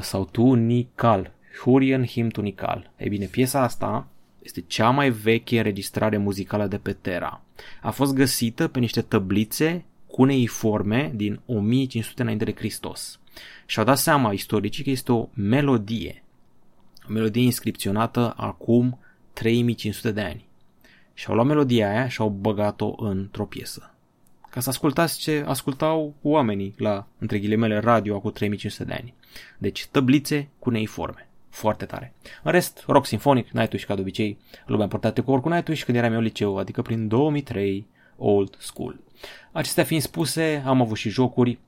Sau 0.00 0.24
tu 0.24 0.52
Nikal. 0.52 1.32
Hurrian 1.62 2.06
Hymn 2.06 2.28
to 2.28 2.40
Nikal. 2.40 2.90
Ei 2.96 3.08
bine, 3.08 3.24
piesa 3.26 3.62
asta 3.62 4.08
este 4.42 4.60
cea 4.60 4.90
mai 4.90 5.10
veche 5.10 5.56
înregistrare 5.56 6.16
muzicală 6.16 6.66
de 6.66 6.78
pe 6.78 6.92
Terra. 6.92 7.42
A 7.82 7.90
fost 7.90 8.14
găsită 8.14 8.68
pe 8.68 8.78
niște 8.78 9.02
tăblițe 9.02 9.84
cuneiforme 10.06 11.12
din 11.14 11.40
1500 11.46 12.22
înainte 12.22 12.44
de 12.44 12.54
Hristos. 12.54 13.20
Și-au 13.66 13.84
dat 13.84 13.98
seama 13.98 14.32
istoricii 14.32 14.84
că 14.84 14.90
este 14.90 15.12
o 15.12 15.28
melodie. 15.34 16.22
O 17.08 17.12
melodie 17.12 17.42
inscripționată 17.42 18.34
acum 18.36 18.98
3500 19.32 20.10
de 20.10 20.20
ani. 20.20 20.48
Și 21.14 21.26
au 21.28 21.34
luat 21.34 21.46
melodia 21.46 21.90
aia 21.90 22.08
și 22.08 22.20
au 22.20 22.28
băgat-o 22.28 22.94
într-o 22.96 23.44
piesă. 23.44 23.94
Ca 24.50 24.60
să 24.60 24.68
ascultați 24.68 25.18
ce 25.18 25.44
ascultau 25.46 26.14
oamenii 26.22 26.74
la, 26.76 27.06
între 27.18 27.38
ghilimele, 27.38 27.78
radio 27.78 28.16
acum 28.16 28.30
3500 28.30 28.84
de 28.84 28.92
ani. 28.92 29.14
Deci 29.58 29.86
tăblițe 29.86 30.48
cuneiforme. 30.58 31.29
Foarte 31.50 31.84
tare. 31.84 32.14
În 32.42 32.52
rest, 32.52 32.84
rock 32.86 33.06
sinfonic, 33.06 33.50
Nightwish 33.50 33.84
ca 33.84 33.94
de 33.94 34.00
obicei, 34.00 34.38
lumea 34.66 34.88
portate 34.88 35.20
cu 35.20 35.30
ori 35.30 35.42
cu 35.42 35.48
Nightwish 35.48 35.84
când 35.84 35.96
eram 35.96 36.12
eu 36.12 36.20
liceu, 36.20 36.58
adică 36.58 36.82
prin 36.82 37.08
2003, 37.08 37.86
old 38.16 38.56
school. 38.58 39.00
Acestea 39.52 39.84
fiind 39.84 40.02
spuse, 40.02 40.62
am 40.66 40.80
avut 40.80 40.96
și 40.96 41.08
jocuri, 41.08 41.58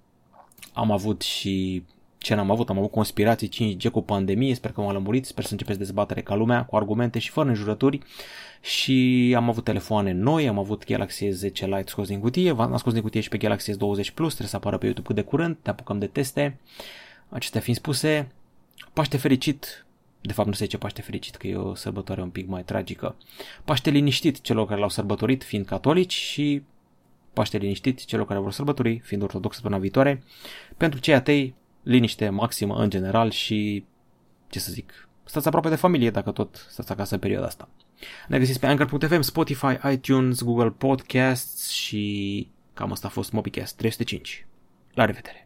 am 0.72 0.90
avut 0.90 1.22
și 1.22 1.84
ce 2.18 2.34
n-am 2.34 2.50
avut, 2.50 2.68
am 2.68 2.78
avut 2.78 2.90
conspirații 2.90 3.76
5G 3.76 3.90
cu 3.90 4.02
pandemie, 4.02 4.54
sper 4.54 4.72
că 4.72 4.80
m-am 4.80 4.92
lămurit, 4.92 5.26
sper 5.26 5.44
să 5.44 5.52
începeți 5.52 5.78
dezbatere 5.78 6.20
ca 6.20 6.34
lumea, 6.34 6.64
cu 6.64 6.76
argumente 6.76 7.18
și 7.18 7.30
fără 7.30 7.48
înjurături 7.48 8.00
și 8.60 9.32
am 9.36 9.48
avut 9.48 9.64
telefoane 9.64 10.12
noi, 10.12 10.48
am 10.48 10.58
avut 10.58 10.86
Galaxy 10.86 11.28
S10 11.28 11.60
Lite 11.60 11.84
scos 11.86 12.08
din 12.08 12.20
cutie, 12.20 12.50
am 12.50 12.76
scos 12.76 12.92
din 12.92 13.02
cutie 13.02 13.20
și 13.20 13.28
pe 13.28 13.36
Galaxy 13.36 13.72
S20 13.72 14.14
Plus, 14.14 14.34
trebuie 14.34 14.48
să 14.48 14.56
apară 14.56 14.78
pe 14.78 14.84
YouTube 14.84 15.06
cât 15.06 15.16
de 15.16 15.22
curând, 15.22 15.56
ne 15.64 15.70
apucăm 15.70 15.98
de 15.98 16.06
teste. 16.06 16.58
Acestea 17.28 17.60
fiind 17.60 17.78
spuse, 17.78 18.28
Paște 18.92 19.16
fericit, 19.16 19.86
de 20.20 20.32
fapt 20.32 20.48
nu 20.48 20.54
se 20.54 20.64
zice 20.64 20.78
Paște 20.78 21.02
fericit, 21.02 21.36
că 21.36 21.46
e 21.46 21.56
o 21.56 21.74
sărbătoare 21.74 22.22
un 22.22 22.30
pic 22.30 22.48
mai 22.48 22.64
tragică. 22.64 23.16
Paște 23.64 23.90
liniștit 23.90 24.40
celor 24.40 24.66
care 24.66 24.80
l-au 24.80 24.88
sărbătorit 24.88 25.44
fiind 25.44 25.66
catolici 25.66 26.12
și 26.12 26.62
Paște 27.32 27.58
liniștit 27.58 28.04
celor 28.04 28.26
care 28.26 28.40
vor 28.40 28.52
sărbători, 28.52 28.98
fiind 28.98 29.22
ortodox 29.22 29.60
până 29.60 29.78
viitoare. 29.78 30.22
Pentru 30.76 31.00
cei 31.00 31.14
atei, 31.14 31.54
liniște 31.82 32.28
maximă 32.28 32.74
în 32.74 32.90
general 32.90 33.30
și, 33.30 33.84
ce 34.48 34.58
să 34.58 34.72
zic, 34.72 35.08
stați 35.24 35.46
aproape 35.46 35.68
de 35.68 35.74
familie 35.74 36.10
dacă 36.10 36.30
tot 36.30 36.66
stați 36.70 36.92
acasă 36.92 37.14
în 37.14 37.20
perioada 37.20 37.46
asta. 37.46 37.68
Ne 38.28 38.38
găsiți 38.38 38.60
pe 38.60 38.66
Anchor.fm, 38.66 39.20
Spotify, 39.20 39.78
iTunes, 39.92 40.42
Google 40.42 40.70
Podcasts 40.70 41.70
și 41.70 42.48
cam 42.74 42.92
asta 42.92 43.06
a 43.06 43.10
fost 43.10 43.32
MobiCast 43.32 43.76
305. 43.76 44.46
La 44.94 45.04
revedere! 45.04 45.41